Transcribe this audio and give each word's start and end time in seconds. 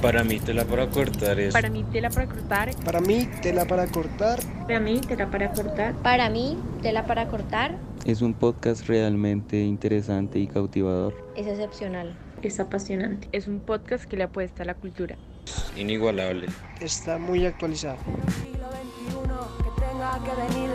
Para 0.00 0.24
mí, 0.24 0.40
tela 0.40 0.64
para 0.64 0.88
cortar 0.88 1.38
es. 1.38 1.52
Para 1.52 1.70
mí, 1.70 1.84
tela 1.92 2.10
para 2.10 2.26
cortar. 2.26 2.70
Para 2.84 3.00
mí, 3.00 3.28
tela 3.42 3.64
para 3.66 3.86
cortar. 3.86 4.40
Para 4.66 4.80
mí, 4.80 5.00
tela 5.00 5.30
para 5.30 5.52
cortar. 5.52 5.94
Para 6.02 6.30
mí, 6.30 6.58
tela 6.82 7.06
para 7.06 7.28
cortar. 7.28 7.76
Es 8.04 8.22
un 8.22 8.34
podcast 8.34 8.86
realmente 8.86 9.60
interesante 9.60 10.38
y 10.38 10.46
cautivador. 10.46 11.14
Es 11.36 11.46
excepcional. 11.46 12.16
Es 12.42 12.58
apasionante. 12.58 13.28
Es 13.32 13.46
un 13.46 13.60
podcast 13.60 14.04
que 14.04 14.16
le 14.16 14.24
apuesta 14.24 14.64
a 14.64 14.66
la 14.66 14.74
cultura. 14.74 15.16
Inigualable. 15.76 16.48
Está 16.80 17.18
muy 17.18 17.46
actualizado. 17.46 17.98
que 20.24 20.34
venir 20.34 20.70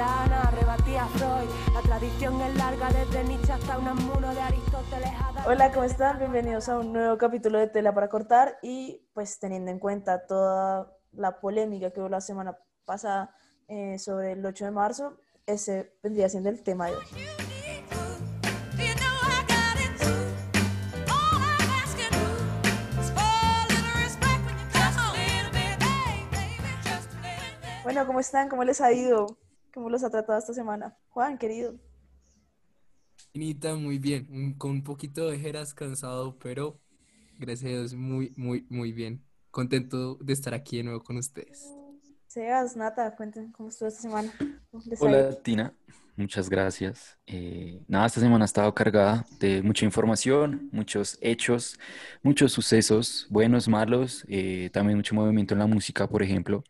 la 0.97 1.03
Ana 1.03 1.03
rebatía 1.03 1.03
a 1.03 1.07
Freud. 1.07 1.73
La 1.73 1.81
tradición 1.81 2.41
es 2.41 2.55
larga 2.55 2.89
desde 2.89 3.23
Nietzsche 3.23 3.53
hasta 3.53 3.77
un 3.77 3.87
amuno 3.87 4.33
de 4.33 4.41
Aristóteles. 4.41 5.09
Hola, 5.45 5.71
¿cómo 5.71 5.85
están? 5.85 6.19
Bienvenidos 6.19 6.69
a 6.69 6.79
un 6.79 6.93
nuevo 6.93 7.17
capítulo 7.17 7.59
de 7.59 7.67
Tela 7.67 7.93
para 7.93 8.09
Cortar 8.09 8.57
y 8.61 9.07
pues 9.13 9.39
teniendo 9.39 9.69
en 9.71 9.79
cuenta 9.79 10.25
toda 10.25 10.91
la 11.11 11.39
polémica 11.39 11.91
que 11.91 11.99
hubo 11.99 12.09
la 12.09 12.21
semana 12.21 12.57
pasada 12.85 13.31
eh, 13.67 13.99
sobre 13.99 14.31
el 14.31 14.45
8 14.45 14.65
de 14.65 14.71
marzo, 14.71 15.17
ese 15.45 15.93
vendría 16.01 16.29
siendo 16.29 16.49
el 16.49 16.63
tema 16.63 16.87
de 16.87 16.95
hoy. 16.95 17.05
Bueno, 27.83 28.05
¿cómo 28.05 28.19
están? 28.19 28.49
¿Cómo 28.49 28.63
les 28.63 28.81
ha 28.81 28.91
ido? 28.91 29.37
¿Cómo 29.77 29.91
los 29.91 30.03
ha 30.03 30.09
tratado 30.09 30.39
esta 30.39 30.55
semana? 30.55 30.97
Juan, 31.09 31.37
querido. 31.37 31.79
Anita, 33.35 33.75
muy 33.75 33.99
bien. 33.99 34.55
con 34.57 34.71
un 34.71 34.83
poquito 34.83 35.29
de 35.29 35.37
jeras, 35.37 35.75
cansado, 35.75 36.39
pero 36.39 36.81
gracias 37.37 37.65
a 37.65 37.75
Dios, 37.75 37.93
muy, 37.93 38.33
muy, 38.35 38.65
muy 38.71 38.91
bien. 38.91 39.23
Contento 39.51 40.15
de 40.15 40.33
estar 40.33 40.55
aquí 40.55 40.77
de 40.77 40.83
nuevo 40.85 41.03
con 41.03 41.17
ustedes. 41.17 41.71
Seas, 42.25 42.75
Nata, 42.75 43.15
cuéntenme 43.15 43.51
cómo 43.51 43.69
estuvo 43.69 43.87
esta 43.87 44.01
semana. 44.01 44.33
Hola, 44.99 45.39
Tina. 45.43 45.71
Muchas 46.15 46.49
gracias. 46.49 47.15
Eh, 47.27 47.85
nada, 47.87 48.07
esta 48.07 48.19
semana 48.19 48.45
ha 48.45 48.47
estado 48.47 48.73
cargada 48.73 49.27
de 49.39 49.61
mucha 49.61 49.85
información, 49.85 50.69
muchos 50.71 51.19
hechos, 51.21 51.79
muchos 52.23 52.51
sucesos, 52.51 53.27
buenos, 53.29 53.67
malos, 53.67 54.25
eh, 54.27 54.71
también 54.73 54.97
mucho 54.97 55.13
movimiento 55.13 55.53
en 55.53 55.59
la 55.59 55.67
música, 55.67 56.07
por 56.09 56.23
ejemplo. 56.23 56.63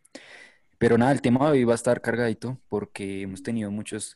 Pero 0.77 0.97
nada, 0.97 1.11
el 1.11 1.21
tema 1.21 1.45
de 1.45 1.51
hoy 1.51 1.63
va 1.63 1.73
a 1.73 1.75
estar 1.75 2.01
cargadito 2.01 2.59
porque 2.69 3.21
hemos 3.21 3.41
tenido 3.41 3.71
muchos, 3.71 4.15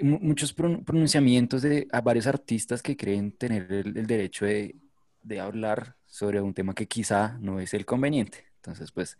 muchos 0.00 0.52
pronunciamientos 0.52 1.62
de 1.62 1.88
varios 2.04 2.26
artistas 2.26 2.82
que 2.82 2.96
creen 2.96 3.32
tener 3.32 3.72
el, 3.72 4.06
derecho 4.06 4.44
de, 4.44 4.76
de, 5.22 5.40
hablar 5.40 5.96
sobre 6.04 6.40
un 6.40 6.52
tema 6.52 6.74
que 6.74 6.86
quizá 6.86 7.38
no 7.40 7.60
es 7.60 7.72
el 7.72 7.86
conveniente. 7.86 8.44
Entonces, 8.56 8.92
pues 8.92 9.16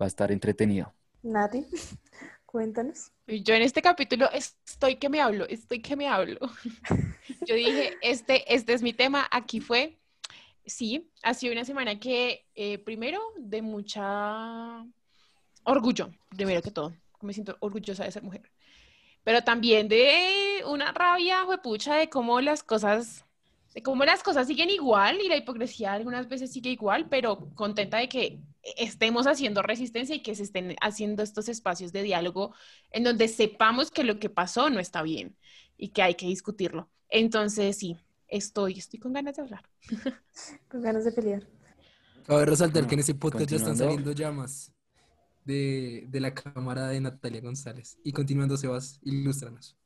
va 0.00 0.06
a 0.06 0.08
estar 0.08 0.30
entretenido. 0.30 0.94
Nati, 1.22 1.64
cuéntanos. 2.46 3.10
Yo 3.26 3.54
en 3.54 3.62
este 3.62 3.82
capítulo 3.82 4.28
estoy 4.32 4.96
que 4.96 5.08
me 5.08 5.20
hablo, 5.20 5.46
estoy 5.48 5.80
que 5.80 5.96
me 5.96 6.08
hablo. 6.08 6.38
Yo 7.46 7.54
dije, 7.54 7.96
este, 8.02 8.54
este 8.54 8.74
es 8.74 8.82
mi 8.82 8.92
tema, 8.92 9.26
aquí 9.30 9.60
fue. 9.60 9.98
Sí, 10.64 11.10
ha 11.24 11.34
sido 11.34 11.52
una 11.52 11.64
semana 11.64 11.98
que, 11.98 12.46
eh, 12.54 12.78
primero, 12.78 13.20
de 13.36 13.62
mucha 13.62 14.84
orgullo, 15.64 16.10
primero 16.28 16.62
que 16.62 16.70
todo. 16.70 16.94
Me 17.20 17.32
siento 17.32 17.56
orgullosa 17.60 18.04
de 18.04 18.12
ser 18.12 18.22
mujer. 18.22 18.42
Pero 19.24 19.42
también 19.42 19.88
de 19.88 20.62
una 20.66 20.92
rabia, 20.92 21.44
juepucha, 21.44 21.94
de 21.94 22.08
cómo 22.08 22.40
las 22.40 22.62
cosas, 22.62 23.24
de 23.74 23.82
cómo 23.82 24.04
las 24.04 24.22
cosas 24.22 24.48
siguen 24.48 24.70
igual 24.70 25.20
y 25.20 25.28
la 25.28 25.36
hipocresía 25.36 25.92
algunas 25.92 26.28
veces 26.28 26.52
sigue 26.52 26.70
igual, 26.70 27.08
pero 27.08 27.48
contenta 27.54 27.98
de 27.98 28.08
que 28.08 28.40
estemos 28.76 29.26
haciendo 29.26 29.62
resistencia 29.62 30.16
y 30.16 30.22
que 30.22 30.34
se 30.34 30.42
estén 30.42 30.76
haciendo 30.80 31.22
estos 31.22 31.48
espacios 31.48 31.92
de 31.92 32.02
diálogo 32.02 32.54
en 32.90 33.04
donde 33.04 33.28
sepamos 33.28 33.90
que 33.90 34.04
lo 34.04 34.18
que 34.18 34.30
pasó 34.30 34.70
no 34.70 34.80
está 34.80 35.02
bien 35.02 35.36
y 35.76 35.88
que 35.88 36.02
hay 36.02 36.14
que 36.14 36.26
discutirlo. 36.26 36.88
Entonces, 37.08 37.76
sí, 37.78 37.96
estoy, 38.26 38.78
estoy 38.78 38.98
con 38.98 39.12
ganas 39.12 39.36
de 39.36 39.42
hablar. 39.42 39.64
con 40.68 40.82
ganas 40.82 41.04
de 41.04 41.12
pelear. 41.12 41.46
Cabe 42.26 42.46
resaltar 42.46 42.86
que 42.86 42.94
en 42.94 43.00
ese 43.00 43.14
podcast 43.14 43.50
ya 43.50 43.56
están 43.56 43.76
saliendo 43.76 44.12
llamas 44.12 44.72
de, 45.44 46.08
la 46.12 46.34
cámara 46.34 46.88
de 46.88 47.00
Natalia 47.00 47.40
González. 47.40 47.98
Y 48.04 48.12
continuando, 48.12 48.56
Sebas, 48.56 49.00
ilústranos. 49.02 49.76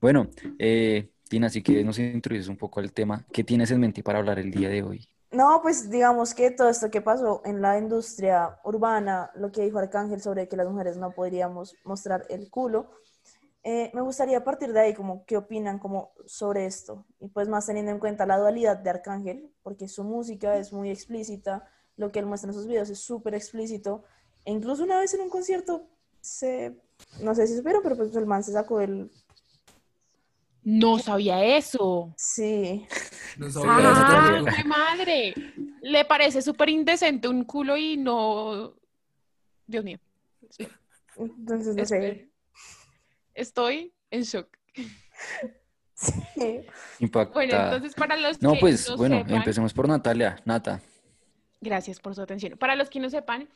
Bueno, 0.00 0.28
eh, 0.58 1.10
Tina, 1.28 1.48
si 1.48 1.62
quieres 1.62 1.86
nos 1.86 1.98
introduces 1.98 2.48
un 2.48 2.56
poco 2.56 2.80
al 2.80 2.92
tema. 2.92 3.24
¿Qué 3.32 3.44
tienes 3.44 3.70
en 3.70 3.80
mente 3.80 4.02
para 4.02 4.18
hablar 4.18 4.38
el 4.38 4.50
día 4.50 4.68
de 4.68 4.82
hoy? 4.82 5.08
No, 5.30 5.60
pues 5.62 5.90
digamos 5.90 6.34
que 6.34 6.50
todo 6.50 6.68
esto 6.68 6.90
que 6.90 7.00
pasó 7.00 7.40
en 7.46 7.62
la 7.62 7.78
industria 7.78 8.58
urbana, 8.64 9.30
lo 9.34 9.50
que 9.50 9.62
dijo 9.62 9.78
Arcángel 9.78 10.20
sobre 10.20 10.46
que 10.46 10.58
las 10.58 10.68
mujeres 10.68 10.98
no 10.98 11.12
podríamos 11.12 11.74
mostrar 11.84 12.26
el 12.28 12.50
culo, 12.50 12.90
eh, 13.64 13.90
me 13.94 14.02
gustaría 14.02 14.44
partir 14.44 14.72
de 14.72 14.80
ahí, 14.80 14.94
como 14.94 15.24
qué 15.24 15.36
opinan 15.36 15.78
como 15.78 16.12
sobre 16.26 16.66
esto. 16.66 17.06
Y 17.18 17.28
pues 17.28 17.48
más 17.48 17.64
teniendo 17.64 17.92
en 17.92 17.98
cuenta 17.98 18.26
la 18.26 18.36
dualidad 18.36 18.76
de 18.76 18.90
Arcángel, 18.90 19.54
porque 19.62 19.88
su 19.88 20.04
música 20.04 20.56
es 20.56 20.72
muy 20.72 20.90
explícita, 20.90 21.66
lo 21.96 22.10
que 22.10 22.18
él 22.18 22.26
muestra 22.26 22.50
en 22.50 22.54
sus 22.54 22.66
videos 22.66 22.90
es 22.90 22.98
súper 22.98 23.34
explícito, 23.34 24.04
e 24.44 24.52
incluso 24.52 24.84
una 24.84 24.98
vez 24.98 25.14
en 25.14 25.20
un 25.20 25.30
concierto, 25.30 25.88
se, 26.20 26.76
no 27.20 27.34
sé 27.34 27.46
si 27.46 27.56
supieron, 27.56 27.82
pero 27.82 27.96
pues 27.96 28.14
el 28.16 28.26
man 28.26 28.42
se 28.42 28.52
sacó 28.52 28.80
el... 28.80 29.10
No 30.64 30.98
sabía 30.98 31.44
eso. 31.44 32.14
Sí. 32.16 32.86
No 33.36 33.50
sabía 33.50 34.36
eso. 34.36 34.44
¡Qué 34.56 34.64
madre! 34.64 35.34
Le 35.80 36.04
parece 36.04 36.40
súper 36.40 36.68
indecente 36.68 37.28
un 37.28 37.44
culo 37.44 37.76
y 37.76 37.96
no... 37.96 38.74
Dios 39.66 39.84
mío. 39.84 39.98
Entonces, 41.16 41.74
no 41.74 41.84
sé. 41.84 42.30
Estoy 43.34 43.92
en 44.10 44.22
shock. 44.22 44.48
Sí. 45.94 46.66
Impacta. 46.98 47.32
Bueno, 47.32 47.56
entonces 47.56 47.94
para 47.94 48.16
los 48.16 48.42
no, 48.42 48.54
que 48.54 48.60
pues, 48.60 48.88
no 48.88 48.96
bueno, 48.96 49.18
sepan, 49.18 49.34
empecemos 49.36 49.72
por 49.72 49.88
Natalia. 49.88 50.40
Nata. 50.44 50.80
Gracias 51.60 52.00
por 52.00 52.14
su 52.14 52.22
atención. 52.22 52.58
Para 52.58 52.74
los 52.74 52.90
que 52.90 52.98
no 52.98 53.08
sepan, 53.08 53.48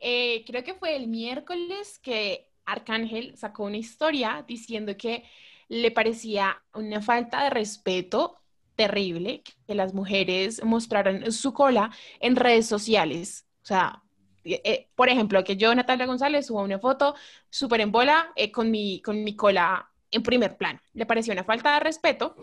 eh, 0.00 0.44
creo 0.46 0.64
que 0.64 0.74
fue 0.74 0.96
el 0.96 1.06
miércoles 1.06 1.98
que 1.98 2.50
Arcángel 2.64 3.36
sacó 3.36 3.64
una 3.64 3.76
historia 3.76 4.44
diciendo 4.46 4.96
que 4.96 5.24
le 5.68 5.90
parecía 5.90 6.62
una 6.74 7.00
falta 7.00 7.44
de 7.44 7.50
respeto 7.50 8.36
terrible 8.76 9.42
que 9.66 9.74
las 9.74 9.94
mujeres 9.94 10.64
mostraran 10.64 11.30
su 11.32 11.52
cola 11.52 11.90
en 12.18 12.36
redes 12.36 12.66
sociales. 12.66 13.46
O 13.62 13.66
sea, 13.66 14.02
eh, 14.44 14.60
eh, 14.64 14.88
por 14.94 15.08
ejemplo, 15.08 15.44
que 15.44 15.56
yo, 15.56 15.74
Natalia 15.74 16.06
González, 16.06 16.46
suba 16.46 16.62
una 16.62 16.78
foto 16.78 17.14
súper 17.50 17.82
en 17.82 17.92
bola 17.92 18.32
con, 18.52 18.70
mi, 18.70 19.02
con 19.02 19.22
mi 19.22 19.36
cola 19.36 19.90
en 20.10 20.22
primer 20.22 20.56
plano. 20.56 20.80
Le 20.94 21.06
pareció 21.06 21.32
una 21.32 21.44
falta 21.44 21.74
de 21.74 21.80
respeto. 21.80 22.36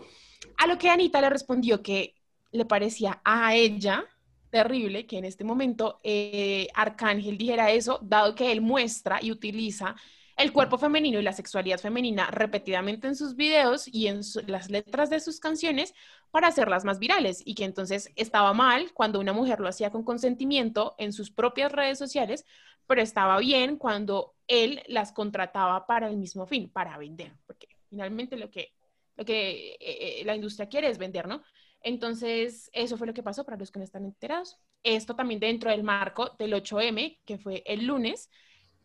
A 0.56 0.66
lo 0.66 0.78
que 0.78 0.90
Anita 0.90 1.20
le 1.20 1.30
respondió 1.30 1.82
que 1.82 2.14
le 2.52 2.64
parecía 2.64 3.20
a 3.24 3.54
ella 3.54 4.06
terrible 4.50 5.06
que 5.06 5.18
en 5.18 5.24
este 5.24 5.44
momento 5.44 6.00
eh, 6.02 6.68
Arcángel 6.74 7.38
dijera 7.38 7.70
eso, 7.70 7.98
dado 8.02 8.34
que 8.34 8.52
él 8.52 8.60
muestra 8.60 9.18
y 9.22 9.30
utiliza 9.30 9.96
el 10.38 10.52
cuerpo 10.52 10.78
femenino 10.78 11.18
y 11.18 11.22
la 11.22 11.32
sexualidad 11.32 11.80
femenina 11.80 12.30
repetidamente 12.30 13.08
en 13.08 13.16
sus 13.16 13.34
videos 13.34 13.88
y 13.92 14.06
en 14.06 14.20
las 14.46 14.70
letras 14.70 15.10
de 15.10 15.18
sus 15.18 15.40
canciones 15.40 15.94
para 16.30 16.46
hacerlas 16.46 16.84
más 16.84 17.00
virales 17.00 17.42
y 17.44 17.54
que 17.54 17.64
entonces 17.64 18.12
estaba 18.14 18.52
mal 18.54 18.92
cuando 18.94 19.18
una 19.18 19.32
mujer 19.32 19.58
lo 19.58 19.68
hacía 19.68 19.90
con 19.90 20.04
consentimiento 20.04 20.94
en 20.98 21.12
sus 21.12 21.32
propias 21.32 21.72
redes 21.72 21.98
sociales, 21.98 22.46
pero 22.86 23.02
estaba 23.02 23.38
bien 23.38 23.76
cuando 23.76 24.36
él 24.46 24.82
las 24.86 25.12
contrataba 25.12 25.86
para 25.86 26.08
el 26.08 26.16
mismo 26.16 26.46
fin, 26.46 26.70
para 26.70 26.96
vender, 26.98 27.32
porque 27.44 27.68
finalmente 27.90 28.36
lo 28.36 28.48
que, 28.48 28.72
lo 29.16 29.24
que 29.24 29.72
eh, 29.72 29.78
eh, 29.80 30.22
la 30.24 30.36
industria 30.36 30.68
quiere 30.68 30.88
es 30.88 30.98
vender, 30.98 31.26
¿no? 31.26 31.42
Entonces, 31.82 32.70
eso 32.72 32.96
fue 32.96 33.06
lo 33.06 33.14
que 33.14 33.22
pasó 33.22 33.44
para 33.44 33.56
los 33.56 33.70
que 33.70 33.78
no 33.78 33.84
están 33.84 34.04
enterados. 34.04 34.58
Esto 34.82 35.14
también 35.14 35.40
dentro 35.40 35.70
del 35.70 35.82
marco 35.82 36.30
del 36.38 36.52
8M, 36.54 37.20
que 37.24 37.38
fue 37.38 37.62
el 37.66 37.86
lunes, 37.86 38.30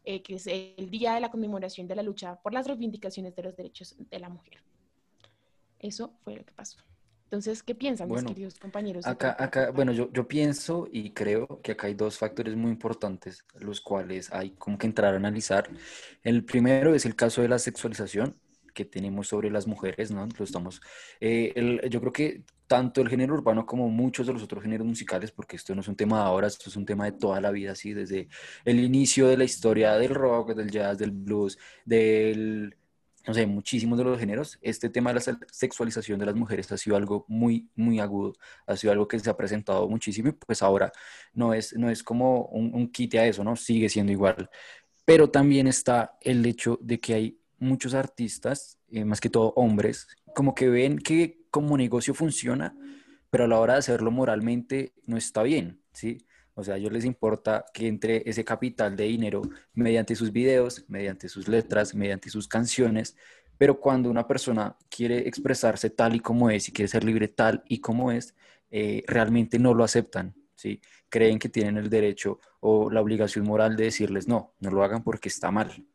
eh, 0.03 0.21
que 0.21 0.35
es 0.35 0.47
el 0.47 0.89
día 0.89 1.15
de 1.15 1.21
la 1.21 1.31
conmemoración 1.31 1.87
de 1.87 1.95
la 1.95 2.03
lucha 2.03 2.35
por 2.41 2.53
las 2.53 2.67
reivindicaciones 2.67 3.35
de 3.35 3.43
los 3.43 3.55
derechos 3.55 3.95
de 3.97 4.19
la 4.19 4.29
mujer. 4.29 4.61
Eso 5.79 6.13
fue 6.23 6.35
lo 6.35 6.45
que 6.45 6.53
pasó. 6.53 6.77
Entonces, 7.25 7.63
¿qué 7.63 7.73
piensan, 7.73 8.09
mis 8.11 8.23
queridos 8.23 8.59
compañeros? 8.59 9.07
Acá, 9.07 9.35
acá, 9.39 9.71
bueno, 9.71 9.91
yo, 9.91 10.11
yo 10.13 10.27
pienso 10.27 10.87
y 10.91 11.11
creo 11.11 11.61
que 11.63 11.71
acá 11.71 11.87
hay 11.87 11.95
dos 11.95 12.19
factores 12.19 12.55
muy 12.55 12.69
importantes, 12.69 13.43
los 13.59 13.81
cuales 13.81 14.31
hay 14.31 14.51
como 14.51 14.77
que 14.77 14.85
entrar 14.85 15.15
a 15.15 15.17
analizar. 15.17 15.67
El 16.21 16.45
primero 16.45 16.93
es 16.93 17.07
el 17.07 17.15
caso 17.15 17.41
de 17.41 17.47
la 17.47 17.57
sexualización, 17.57 18.37
que 18.73 18.85
tenemos 18.85 19.27
sobre 19.27 19.49
las 19.51 19.67
mujeres, 19.67 20.11
¿no? 20.11 20.27
Lo 20.37 20.43
estamos, 20.45 20.81
eh, 21.19 21.53
yo 21.89 21.99
creo 22.01 22.11
que 22.13 22.43
tanto 22.67 23.01
el 23.01 23.09
género 23.09 23.33
urbano 23.35 23.65
como 23.65 23.89
muchos 23.89 24.25
de 24.27 24.33
los 24.33 24.43
otros 24.43 24.63
géneros 24.63 24.87
musicales, 24.87 25.31
porque 25.31 25.55
esto 25.57 25.75
no 25.75 25.81
es 25.81 25.87
un 25.87 25.95
tema 25.95 26.17
de 26.19 26.23
ahora, 26.25 26.47
esto 26.47 26.69
es 26.69 26.75
un 26.75 26.85
tema 26.85 27.05
de 27.05 27.11
toda 27.13 27.39
la 27.41 27.51
vida, 27.51 27.73
así, 27.73 27.93
desde 27.93 28.27
el 28.65 28.79
inicio 28.79 29.27
de 29.27 29.37
la 29.37 29.43
historia 29.43 29.93
del 29.95 30.13
rock, 30.15 30.53
del 30.55 30.71
jazz, 30.71 30.97
del 30.97 31.11
blues, 31.11 31.57
del 31.85 32.75
no 33.25 33.33
sé, 33.33 33.45
muchísimos 33.47 33.97
de 33.97 34.03
los 34.03 34.19
géneros, 34.19 34.59
este 34.61 34.89
tema 34.89 35.11
de 35.11 35.15
la 35.15 35.21
se- 35.21 35.37
sexualización 35.49 36.19
de 36.19 36.25
las 36.25 36.35
mujeres 36.35 36.69
ha 36.73 36.77
sido 36.77 36.97
algo 36.97 37.23
muy, 37.29 37.69
muy 37.75 37.99
agudo, 38.01 38.33
ha 38.67 38.75
sido 38.75 38.91
algo 38.91 39.07
que 39.07 39.17
se 39.19 39.29
ha 39.29 39.37
presentado 39.37 39.87
muchísimo 39.87 40.27
y 40.29 40.31
pues 40.33 40.61
ahora 40.61 40.91
no 41.33 41.53
es, 41.53 41.73
no 41.77 41.89
es 41.89 42.03
como 42.03 42.45
un, 42.47 42.73
un 42.75 42.91
quite 42.91 43.19
a 43.19 43.25
eso, 43.27 43.43
¿no? 43.45 43.55
Sigue 43.55 43.87
siendo 43.89 44.11
igual. 44.11 44.49
Pero 45.05 45.29
también 45.29 45.67
está 45.67 46.17
el 46.21 46.45
hecho 46.45 46.79
de 46.81 46.99
que 46.99 47.13
hay 47.13 47.39
muchos 47.63 47.93
artistas, 47.93 48.79
eh, 48.89 49.05
más 49.05 49.19
que 49.19 49.29
todo 49.29 49.53
hombres, 49.55 50.07
como 50.35 50.53
que 50.53 50.69
ven 50.69 50.97
que 50.99 51.43
como 51.49 51.77
negocio 51.77 52.13
funciona, 52.13 52.75
pero 53.29 53.45
a 53.45 53.47
la 53.47 53.59
hora 53.59 53.73
de 53.73 53.79
hacerlo 53.79 54.11
moralmente 54.11 54.93
no 55.05 55.17
está 55.17 55.43
bien, 55.43 55.81
¿sí? 55.93 56.25
O 56.55 56.63
sea, 56.63 56.75
a 56.75 56.77
ellos 56.77 56.91
les 56.91 57.05
importa 57.05 57.65
que 57.73 57.87
entre 57.87 58.29
ese 58.29 58.45
capital 58.45 58.95
de 58.95 59.05
dinero 59.05 59.41
mediante 59.73 60.15
sus 60.15 60.31
videos, 60.31 60.85
mediante 60.87 61.27
sus 61.27 61.47
letras, 61.47 61.95
mediante 61.95 62.29
sus 62.29 62.47
canciones, 62.47 63.15
pero 63.57 63.79
cuando 63.79 64.09
una 64.09 64.27
persona 64.27 64.77
quiere 64.89 65.27
expresarse 65.27 65.89
tal 65.89 66.15
y 66.15 66.19
como 66.19 66.49
es 66.49 66.69
y 66.69 66.71
quiere 66.71 66.89
ser 66.89 67.03
libre 67.03 67.27
tal 67.27 67.63
y 67.67 67.79
como 67.79 68.11
es, 68.11 68.35
eh, 68.69 69.03
realmente 69.07 69.57
no 69.57 69.73
lo 69.73 69.83
aceptan, 69.83 70.35
¿sí? 70.55 70.81
Creen 71.09 71.39
que 71.39 71.49
tienen 71.49 71.77
el 71.77 71.89
derecho 71.89 72.39
o 72.59 72.89
la 72.89 73.01
obligación 73.01 73.45
moral 73.45 73.75
de 73.75 73.85
decirles 73.85 74.27
no, 74.27 74.53
no 74.59 74.71
lo 74.71 74.83
hagan 74.83 75.03
porque 75.03 75.29
está 75.29 75.51
mal. 75.51 75.85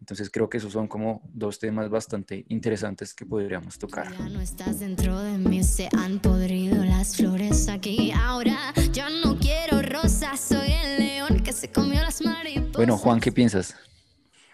Entonces 0.00 0.30
creo 0.30 0.48
que 0.48 0.58
esos 0.58 0.72
son 0.72 0.86
como 0.86 1.22
dos 1.32 1.58
temas 1.58 1.88
bastante 1.88 2.44
interesantes 2.48 3.14
que 3.14 3.24
podríamos 3.24 3.78
tocar. 3.78 4.12
Ya 4.12 4.28
no 4.28 4.40
estás 4.40 4.80
dentro 4.80 5.18
de 5.18 5.38
mí, 5.38 5.62
se 5.62 5.88
han 5.96 6.20
podrido 6.20 6.84
las 6.84 7.16
flores 7.16 7.68
aquí. 7.68 8.12
Ahora 8.12 8.74
yo 8.92 9.04
no 9.24 9.38
quiero 9.38 9.80
rosas, 9.82 10.40
soy 10.40 10.72
el 10.72 10.98
león 10.98 11.40
que 11.42 11.52
se 11.52 11.70
comió 11.70 12.00
las 12.02 12.22
mariposas. 12.22 12.72
Bueno, 12.72 12.98
Juan, 12.98 13.20
¿qué 13.20 13.32
piensas? 13.32 13.74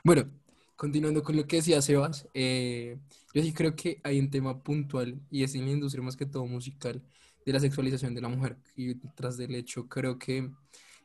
Bueno, 0.04 0.30
continuando 0.76 1.22
con 1.22 1.36
lo 1.36 1.46
que 1.46 1.56
decía 1.56 1.82
Sebas, 1.82 2.28
eh, 2.32 2.98
yo 3.34 3.42
sí 3.42 3.52
creo 3.52 3.76
que 3.76 4.00
hay 4.02 4.18
un 4.18 4.30
tema 4.30 4.62
puntual 4.62 5.20
y 5.30 5.42
es 5.42 5.54
en 5.54 5.66
la 5.66 5.72
industria 5.72 6.02
más 6.02 6.16
que 6.16 6.26
todo 6.26 6.46
musical 6.46 7.02
de 7.44 7.52
la 7.52 7.60
sexualización 7.60 8.14
de 8.14 8.20
la 8.20 8.28
mujer. 8.28 8.56
Y 8.76 8.94
tras 9.14 9.36
del 9.36 9.54
hecho, 9.54 9.88
creo 9.88 10.18
que 10.18 10.50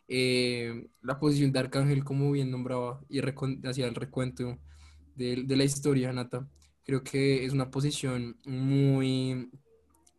eh, 0.07 0.87
la 1.01 1.19
posición 1.19 1.51
de 1.51 1.59
Arcángel, 1.59 2.03
como 2.03 2.31
bien 2.31 2.51
nombraba 2.51 3.01
y 3.09 3.19
hacía 3.19 3.87
el 3.87 3.95
recuento 3.95 4.59
de, 5.15 5.43
de 5.43 5.55
la 5.57 5.63
historia, 5.63 6.13
Nata, 6.13 6.47
creo 6.83 7.03
que 7.03 7.45
es 7.45 7.53
una 7.53 7.71
posición 7.71 8.37
muy 8.45 9.49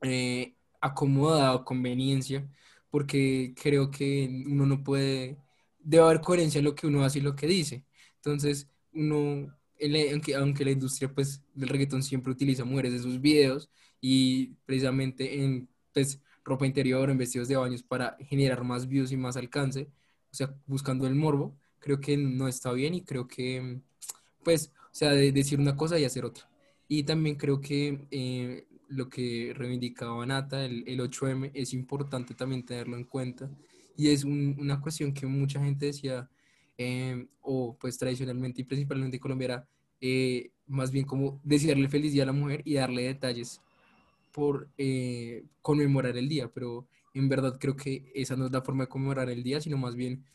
eh, 0.02 0.54
acomodada 0.80 1.54
o 1.54 1.64
conveniencia, 1.64 2.48
porque 2.90 3.54
creo 3.60 3.90
que 3.90 4.44
uno 4.46 4.66
no 4.66 4.82
puede, 4.84 5.38
debe 5.80 6.04
haber 6.04 6.20
coherencia 6.20 6.58
en 6.58 6.64
lo 6.64 6.74
que 6.74 6.86
uno 6.86 7.04
hace 7.04 7.20
y 7.20 7.22
lo 7.22 7.36
que 7.36 7.46
dice. 7.46 7.84
Entonces, 8.16 8.68
uno, 8.92 9.54
aunque, 10.38 10.64
la 10.64 10.70
industria 10.70 11.12
pues, 11.12 11.42
del 11.54 11.68
reggaetón 11.68 12.02
siempre 12.02 12.32
utiliza 12.32 12.64
mujeres 12.64 12.92
en 12.94 13.02
sus 13.02 13.20
videos 13.20 13.70
y 14.00 14.54
precisamente 14.66 15.42
en 15.42 15.68
pues, 15.92 16.20
ropa 16.46 16.66
interior, 16.66 17.10
en 17.10 17.18
vestidos 17.18 17.48
de 17.48 17.56
baños 17.58 17.84
para 17.84 18.16
generar 18.28 18.64
más 18.64 18.88
views 18.88 19.12
y 19.12 19.18
más 19.18 19.36
alcance, 19.38 19.90
o 20.32 20.36
sea, 20.36 20.54
buscando 20.66 21.06
el 21.08 21.16
morbo, 21.16 21.56
creo 21.80 22.00
que 22.00 22.16
no 22.18 22.48
está 22.48 22.72
bien 22.72 22.94
y 22.94 23.02
creo 23.04 23.28
que, 23.28 23.82
pues, 24.44 24.72
o 24.92 24.94
sea, 24.94 25.10
de 25.12 25.32
decir 25.32 25.58
una 25.60 25.76
cosa 25.76 25.98
y 25.98 26.04
hacer 26.04 26.24
otra. 26.24 26.48
Y 26.88 27.02
también 27.04 27.36
creo 27.36 27.60
que 27.60 28.06
eh, 28.10 28.66
lo 28.88 29.08
que 29.08 29.52
reivindicaba 29.54 30.24
Nata, 30.26 30.64
el, 30.64 30.84
el 30.88 31.00
8M, 31.00 31.50
es 31.54 31.72
importante 31.74 32.34
también 32.34 32.64
tenerlo 32.64 32.96
en 32.96 33.04
cuenta. 33.04 33.50
Y 33.96 34.10
es 34.10 34.24
un- 34.24 34.56
una 34.58 34.80
cuestión 34.80 35.12
que 35.14 35.26
mucha 35.26 35.60
gente 35.62 35.86
decía, 35.86 36.28
eh, 36.78 37.26
o 37.40 37.76
pues 37.78 37.98
tradicionalmente 37.98 38.60
y 38.62 38.64
principalmente 38.64 39.16
en 39.16 39.20
Colombia 39.22 39.44
era 39.46 39.68
eh, 40.00 40.50
más 40.66 40.90
bien 40.90 41.06
como 41.06 41.40
decirle 41.42 41.88
feliz 41.88 42.12
día 42.12 42.24
a 42.24 42.26
la 42.26 42.32
mujer 42.32 42.60
y 42.66 42.74
darle 42.74 43.02
detalles 43.04 43.62
por 44.36 44.68
eh, 44.76 45.46
conmemorar 45.62 46.14
el 46.18 46.28
día, 46.28 46.52
pero 46.52 46.86
en 47.14 47.26
verdad 47.26 47.56
creo 47.58 47.74
que 47.74 48.12
esa 48.14 48.36
no 48.36 48.44
es 48.44 48.52
la 48.52 48.60
forma 48.60 48.84
de 48.84 48.90
conmemorar 48.90 49.30
el 49.30 49.42
día, 49.42 49.62
sino 49.62 49.78
más 49.78 49.96
bien 49.96 50.26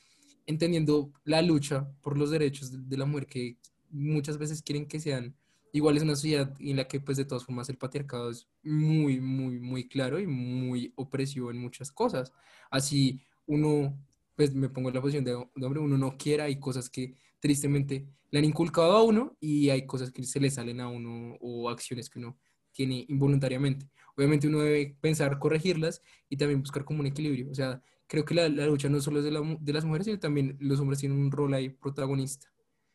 entendiendo 0.48 1.13
la 1.24 1.44
lucha 1.44 1.88
por 2.01 2.18
los 2.18 2.31
derechos 2.31 2.89
de, 2.89 2.98
la 2.98 3.06
mujer 3.06 3.27
que 3.27 3.57
muchas 3.92 4.39
veces 4.39 4.63
quieren 4.63 4.88
que 4.88 5.00
sean 5.00 5.36
iguales 5.71 6.01
en 6.01 6.09
una 6.09 6.15
sociedad 6.15 6.51
en 6.59 6.77
la 6.77 6.88
que 6.88 7.00
pues 7.00 7.15
de 7.15 7.25
todas 7.25 7.45
formas 7.45 7.69
el 7.69 7.77
patriarcado 7.77 8.31
es 8.31 8.48
muy, 8.63 9.21
muy, 9.21 9.59
muy 9.59 9.88
claro 9.88 10.19
y 10.19 10.25
muy 10.25 10.92
opresivo 10.95 11.51
en 11.51 11.59
muchas 11.59 11.92
cosas. 11.92 12.33
Así 12.71 13.21
uno, 13.45 13.95
pues 14.36 14.56
me 14.56 14.69
pongo 14.69 14.89
en 14.89 14.95
la 14.95 15.01
posición 15.01 15.24
de 15.24 15.36
hombre, 15.36 15.80
uno 15.80 16.00
no 16.00 16.18
quiera, 16.18 16.45
hay 16.45 16.59
cosas 16.59 16.89
que 16.89 17.13
tristemente 17.39 18.07
le 18.31 18.39
han 18.39 18.45
inculcado 18.45 18.94
a 18.94 19.03
uno 19.03 19.38
y 19.39 19.69
hay 19.69 19.86
cosas 19.86 20.12
que 20.12 20.24
se 20.24 20.39
le 20.39 20.50
salen 20.50 20.81
a 20.81 20.89
uno 20.89 21.38
o 21.39 21.69
acciones 21.69 22.09
que 22.09 22.18
uno 22.18 22.39
tiene 22.72 23.06
involuntariamente. 23.08 23.90
Obviamente 24.16 24.48
uno 24.48 24.60
debe 24.60 24.96
pensar 25.02 25.40
corregirlas 25.40 26.02
y 26.30 26.38
también 26.38 26.62
buscar 26.62 26.84
como 26.86 27.00
un 27.00 27.08
equilibrio. 27.08 27.50
O 27.52 27.56
sea, 27.56 27.82
creo 28.08 28.26
que 28.26 28.36
la, 28.36 28.50
la 28.50 28.66
lucha 28.66 28.90
no 28.90 29.00
solo 29.02 29.20
es 29.20 29.26
de, 29.26 29.32
la 29.32 29.42
de 29.60 29.74
las 29.74 29.86
mujeres, 29.86 30.06
sino 30.06 30.20
también 30.20 30.58
los 30.60 30.80
hombres 30.80 31.00
tienen 31.00 31.18
un 31.18 31.32
rol 31.32 31.54
ahí 31.54 31.70
protagonista. 31.70 32.52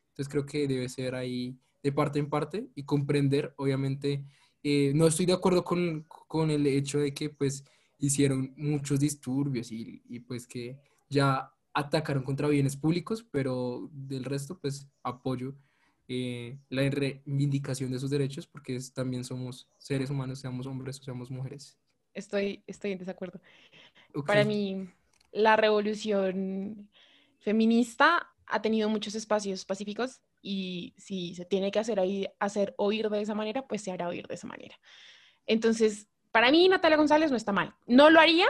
Entonces 0.09 0.31
creo 0.31 0.45
que 0.45 0.67
debe 0.67 0.89
ser 0.89 1.15
ahí 1.15 1.59
de 1.83 1.91
parte 1.91 2.19
en 2.19 2.29
parte 2.29 2.67
y 2.75 2.83
comprender, 2.83 3.53
obviamente, 3.57 4.25
eh, 4.63 4.91
no 4.95 5.07
estoy 5.07 5.25
de 5.25 5.33
acuerdo 5.33 5.63
con, 5.63 6.05
con 6.27 6.51
el 6.51 6.65
hecho 6.67 6.99
de 6.99 7.13
que 7.13 7.29
pues 7.29 7.63
hicieron 7.99 8.53
muchos 8.57 8.99
disturbios 8.99 9.71
y, 9.71 10.01
y, 10.07 10.19
pues 10.19 10.47
que 10.47 10.77
ya 11.09 11.51
atacaron 11.73 12.23
contra 12.23 12.47
bienes 12.47 12.75
públicos, 12.75 13.25
pero 13.31 13.89
del 13.91 14.23
resto 14.23 14.59
pues 14.59 14.87
apoyo 15.03 15.55
eh, 16.07 16.57
la 16.69 16.89
reivindicación 16.89 17.91
de 17.91 17.99
sus 17.99 18.09
derechos 18.09 18.47
porque 18.47 18.75
es- 18.77 18.93
también 18.93 19.23
somos 19.23 19.67
seres 19.77 20.09
humanos, 20.09 20.39
seamos 20.39 20.65
hombres 20.67 20.99
o 20.99 21.03
seamos 21.03 21.29
mujeres. 21.31 21.77
Estoy, 22.13 22.63
estoy 22.67 22.93
en 22.93 22.97
desacuerdo. 22.99 23.39
Para 24.25 24.43
mí, 24.43 24.87
la 25.31 25.55
revolución 25.55 26.89
feminista 27.39 28.27
ha 28.47 28.61
tenido 28.61 28.89
muchos 28.89 29.15
espacios 29.15 29.65
pacíficos 29.65 30.21
y 30.41 30.93
si 30.97 31.35
se 31.35 31.45
tiene 31.45 31.71
que 31.71 31.79
hacer, 31.79 31.99
ahí, 31.99 32.27
hacer 32.39 32.73
oír 32.77 33.09
de 33.09 33.21
esa 33.21 33.35
manera, 33.35 33.67
pues 33.67 33.81
se 33.81 33.91
hará 33.91 34.07
oír 34.07 34.27
de 34.27 34.35
esa 34.35 34.47
manera. 34.47 34.79
Entonces, 35.45 36.07
para 36.31 36.51
mí, 36.51 36.67
Natalia 36.69 36.97
González 36.97 37.31
no 37.31 37.37
está 37.37 37.51
mal. 37.51 37.75
No 37.85 38.09
lo 38.09 38.19
haría, 38.19 38.47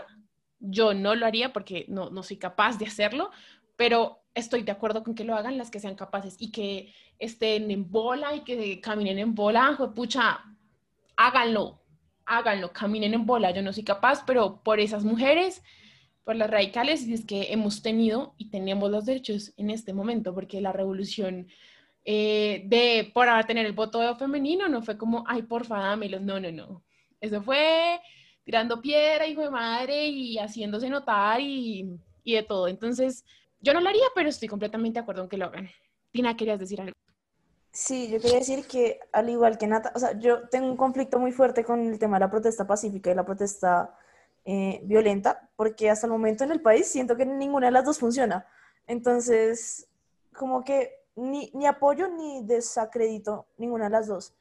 yo 0.60 0.94
no 0.94 1.16
lo 1.16 1.26
haría 1.26 1.54
porque 1.54 1.86
no, 1.88 2.10
no 2.10 2.24
soy 2.24 2.38
capaz 2.38 2.78
de 2.78 2.86
hacerlo, 2.86 3.32
pero 3.76 4.24
estoy 4.38 4.64
de 4.64 4.72
acuerdo 4.72 5.04
con 5.04 5.16
que 5.16 5.24
lo 5.24 5.36
hagan 5.36 5.58
las 5.58 5.72
que 5.72 5.80
sean 5.80 5.96
capaces 5.96 6.36
y 6.40 6.52
que 6.52 6.94
estén 7.20 7.72
en 7.72 7.90
bola 7.90 8.36
y 8.36 8.42
que 8.42 8.80
caminen 8.80 9.18
en 9.18 9.36
bola, 9.36 9.78
pucha, 9.96 10.40
háganlo, 11.16 11.82
háganlo, 12.26 12.72
caminen 12.72 13.14
en 13.14 13.26
bola. 13.26 13.52
Yo 13.52 13.62
no 13.62 13.74
soy 13.74 13.84
capaz, 13.84 14.24
pero 14.26 14.62
por 14.64 14.80
esas 14.80 15.04
mujeres, 15.04 15.64
por 16.24 16.36
las 16.36 16.50
radicales, 16.50 17.08
es 17.08 17.26
que 17.26 17.52
hemos 17.52 17.82
tenido 17.82 18.36
y 18.38 18.50
tenemos 18.50 18.92
los 18.92 19.06
derechos 19.06 19.54
en 19.58 19.72
este 19.72 19.94
momento, 19.94 20.34
porque 20.34 20.62
la 20.62 20.72
revolución 20.72 21.48
eh, 22.06 22.64
de 22.68 23.12
por 23.14 23.28
tener 23.46 23.66
el 23.66 23.74
voto 23.74 24.16
femenino 24.18 24.70
no 24.70 24.82
fue 24.84 24.98
como, 24.98 25.24
ay, 25.28 25.42
porfa, 25.44 25.80
dámelo. 25.80 26.20
No, 26.20 26.40
no, 26.40 26.52
no. 26.52 26.84
Eso 27.20 27.42
fue 27.42 28.00
tirando 28.44 28.82
piedra, 28.82 29.28
hijo 29.28 29.42
de 29.42 29.50
madre, 29.50 30.08
y 30.08 30.38
haciéndose 30.38 30.90
notar 30.90 31.42
y, 31.42 32.00
y 32.24 32.34
de 32.34 32.44
todo. 32.44 32.68
Entonces, 32.68 33.26
yo 33.60 33.74
no 33.74 33.82
lo 33.82 33.90
haría, 33.90 34.06
pero 34.16 34.30
estoy 34.30 34.48
completamente 34.48 35.00
de 35.00 35.02
acuerdo 35.04 35.24
en 35.24 35.30
que 35.30 35.38
lo 35.38 35.46
hagan. 35.46 35.70
Tina, 36.12 36.36
¿querías 36.36 36.60
decir 36.60 36.82
algo? 36.82 36.94
Sí, 37.72 38.10
yo 38.10 38.20
quería 38.20 38.40
decir 38.40 38.66
que 38.68 39.00
al 39.12 39.30
igual 39.30 39.58
que 39.58 39.68
Nata, 39.68 39.92
o 39.96 40.00
sea, 40.00 40.18
yo 40.18 40.48
tengo 40.50 40.68
un 40.68 40.78
conflicto 40.78 41.20
muy 41.20 41.32
fuerte 41.32 41.64
con 41.64 41.80
el 41.82 42.00
tema 42.00 42.18
de 42.18 42.22
la 42.22 42.32
protesta 42.32 42.66
pacífica 42.66 43.12
y 43.12 43.16
la 43.16 43.26
protesta 43.26 43.96
eh, 44.46 44.80
violenta, 44.84 45.50
porque 45.56 45.90
hasta 45.90 46.08
el 46.08 46.12
momento 46.12 46.44
en 46.44 46.52
el 46.52 46.62
país 46.62 46.88
siento 46.88 47.16
que 47.16 47.26
ninguna 47.26 47.68
de 47.68 47.72
las 47.74 47.86
dos 47.86 48.00
funciona. 48.00 48.48
Entonces, 48.88 49.88
como 50.34 50.64
que 50.64 50.92
ni, 51.16 51.52
ni 51.54 51.68
apoyo 51.68 52.08
ni 52.08 52.44
desacredito 52.46 53.46
ninguna 53.58 53.86
de 53.86 53.90
las 53.92 54.08
dos. 54.08 54.34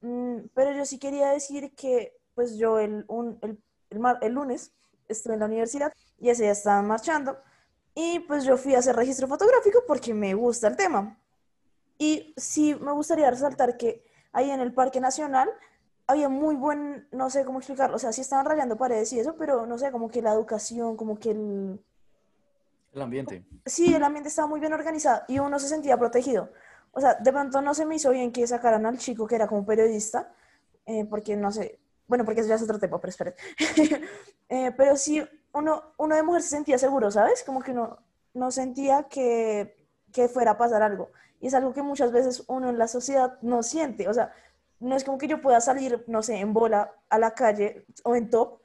Mm, 0.00 0.42
pero 0.54 0.72
yo 0.72 0.84
sí 0.84 0.98
quería 0.98 1.30
decir 1.30 1.74
que, 1.74 2.16
pues 2.34 2.56
yo 2.58 2.78
el, 2.78 3.04
un- 3.08 3.38
el, 3.42 3.58
el 4.20 4.32
lunes 4.32 4.72
estuve 5.08 5.34
en 5.34 5.40
la 5.40 5.46
universidad 5.46 5.92
y 6.20 6.28
ese 6.28 6.44
día 6.44 6.52
estaban 6.52 6.86
marchando 6.86 7.38
y 7.94 8.20
pues 8.20 8.44
yo 8.44 8.56
fui 8.56 8.74
a 8.74 8.78
hacer 8.78 8.96
registro 8.96 9.28
fotográfico 9.28 9.82
porque 9.86 10.14
me 10.14 10.34
gusta 10.34 10.68
el 10.68 10.76
tema. 10.76 11.18
Y 11.98 12.34
sí 12.36 12.74
me 12.80 12.92
gustaría 12.92 13.30
resaltar 13.30 13.76
que 13.76 14.04
ahí 14.32 14.50
en 14.50 14.60
el 14.60 14.72
Parque 14.72 15.00
Nacional 15.00 15.48
había 16.06 16.28
muy 16.28 16.54
buen, 16.54 17.08
no 17.12 17.30
sé 17.30 17.44
cómo 17.44 17.58
explicarlo, 17.58 17.96
o 17.96 17.98
sea, 17.98 18.12
sí 18.12 18.20
estaban 18.20 18.44
rayando 18.44 18.76
paredes 18.76 19.12
y 19.12 19.20
eso, 19.20 19.36
pero 19.36 19.64
no 19.64 19.78
sé, 19.78 19.90
como 19.90 20.10
que 20.10 20.20
la 20.20 20.32
educación, 20.32 20.96
como 20.96 21.18
que 21.18 21.30
el... 21.30 21.80
El 22.92 23.02
ambiente. 23.02 23.44
Sí, 23.64 23.94
el 23.94 24.02
ambiente 24.02 24.28
estaba 24.28 24.46
muy 24.46 24.60
bien 24.60 24.72
organizado 24.72 25.22
y 25.28 25.38
uno 25.38 25.58
se 25.58 25.68
sentía 25.68 25.96
protegido. 25.96 26.50
O 26.92 27.00
sea, 27.00 27.14
de 27.14 27.32
pronto 27.32 27.60
no 27.60 27.74
se 27.74 27.86
me 27.86 27.96
hizo 27.96 28.10
bien 28.10 28.32
que 28.32 28.46
sacaran 28.46 28.86
al 28.86 28.98
chico 28.98 29.26
que 29.26 29.34
era 29.34 29.48
como 29.48 29.64
periodista, 29.64 30.32
eh, 30.86 31.04
porque 31.06 31.36
no 31.36 31.50
sé, 31.50 31.80
bueno, 32.06 32.24
porque 32.24 32.40
eso 32.40 32.48
ya 32.48 32.56
es 32.56 32.62
otro 32.62 32.78
tema, 32.78 33.00
pero 33.00 33.10
esperen. 33.10 33.34
Eh, 34.50 34.72
pero 34.76 34.94
sí, 34.94 35.26
uno, 35.54 35.94
uno 35.96 36.16
de 36.16 36.22
mujer 36.22 36.42
se 36.42 36.48
sentía 36.48 36.78
seguro, 36.78 37.10
¿sabes? 37.10 37.42
Como 37.44 37.62
que 37.62 37.70
uno 37.70 37.98
no 38.34 38.50
sentía 38.50 39.04
que, 39.04 39.76
que 40.12 40.28
fuera 40.28 40.52
a 40.52 40.58
pasar 40.58 40.82
algo. 40.82 41.12
Y 41.40 41.46
es 41.46 41.54
algo 41.54 41.72
que 41.72 41.82
muchas 41.82 42.12
veces 42.12 42.44
uno 42.48 42.70
en 42.70 42.78
la 42.78 42.88
sociedad 42.88 43.38
no 43.40 43.62
siente. 43.62 44.08
O 44.08 44.14
sea, 44.14 44.32
no 44.80 44.96
es 44.96 45.04
como 45.04 45.18
que 45.18 45.28
yo 45.28 45.40
pueda 45.40 45.60
salir, 45.60 46.04
no 46.08 46.22
sé, 46.22 46.36
en 46.36 46.52
bola 46.52 46.92
a 47.08 47.18
la 47.18 47.32
calle 47.34 47.86
o 48.02 48.16
en 48.16 48.30
top 48.30 48.60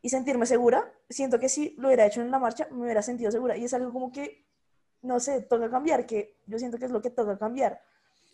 y 0.00 0.08
sentirme 0.08 0.46
segura. 0.46 0.92
Siento 1.10 1.38
que 1.38 1.48
si 1.48 1.74
lo 1.78 1.88
hubiera 1.88 2.06
hecho 2.06 2.20
en 2.20 2.30
la 2.30 2.38
marcha, 2.38 2.68
me 2.70 2.84
hubiera 2.84 3.02
sentido 3.02 3.30
segura. 3.30 3.56
Y 3.56 3.64
es 3.64 3.74
algo 3.74 3.92
como 3.92 4.12
que, 4.12 4.46
no 5.02 5.18
sé, 5.20 5.42
toca 5.42 5.70
cambiar, 5.70 6.06
que 6.06 6.38
yo 6.46 6.58
siento 6.58 6.78
que 6.78 6.84
es 6.84 6.90
lo 6.90 7.02
que 7.02 7.10
toca 7.10 7.36
cambiar. 7.36 7.80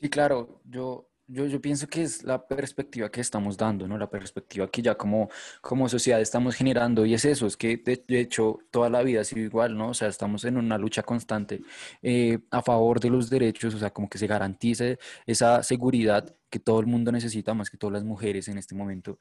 Y 0.00 0.10
claro, 0.10 0.60
yo, 0.64 1.07
yo, 1.28 1.46
yo 1.46 1.60
pienso 1.60 1.86
que 1.88 2.02
es 2.02 2.24
la 2.24 2.46
perspectiva 2.46 3.10
que 3.10 3.20
estamos 3.20 3.56
dando, 3.56 3.86
¿no? 3.86 3.98
La 3.98 4.08
perspectiva 4.10 4.70
que 4.70 4.82
ya 4.82 4.96
como, 4.96 5.28
como 5.60 5.88
sociedad 5.88 6.20
estamos 6.20 6.54
generando 6.56 7.04
y 7.06 7.14
es 7.14 7.24
eso, 7.26 7.46
es 7.46 7.56
que 7.56 7.76
de, 7.76 8.20
hecho 8.20 8.58
toda 8.70 8.88
la 8.88 9.02
vida 9.02 9.20
ha 9.20 9.24
sido 9.24 9.42
igual, 9.42 9.76
¿no? 9.76 9.90
O 9.90 9.94
sea, 9.94 10.08
estamos 10.08 10.44
en 10.44 10.56
una 10.56 10.78
lucha 10.78 11.02
constante 11.02 11.60
eh, 12.02 12.38
a 12.50 12.62
favor 12.62 12.98
de 13.00 13.10
los 13.10 13.28
derechos, 13.30 13.74
o 13.74 13.78
sea, 13.78 13.90
como 13.90 14.08
que 14.08 14.18
se 14.18 14.26
garantice 14.26 14.98
esa 15.26 15.62
seguridad 15.62 16.34
que 16.50 16.58
todo 16.58 16.80
el 16.80 16.86
mundo 16.86 17.12
necesita, 17.12 17.52
más 17.54 17.70
que 17.70 17.76
todas 17.76 17.92
las 17.94 18.04
mujeres 18.04 18.48
en 18.48 18.58
este 18.58 18.74
momento. 18.74 19.18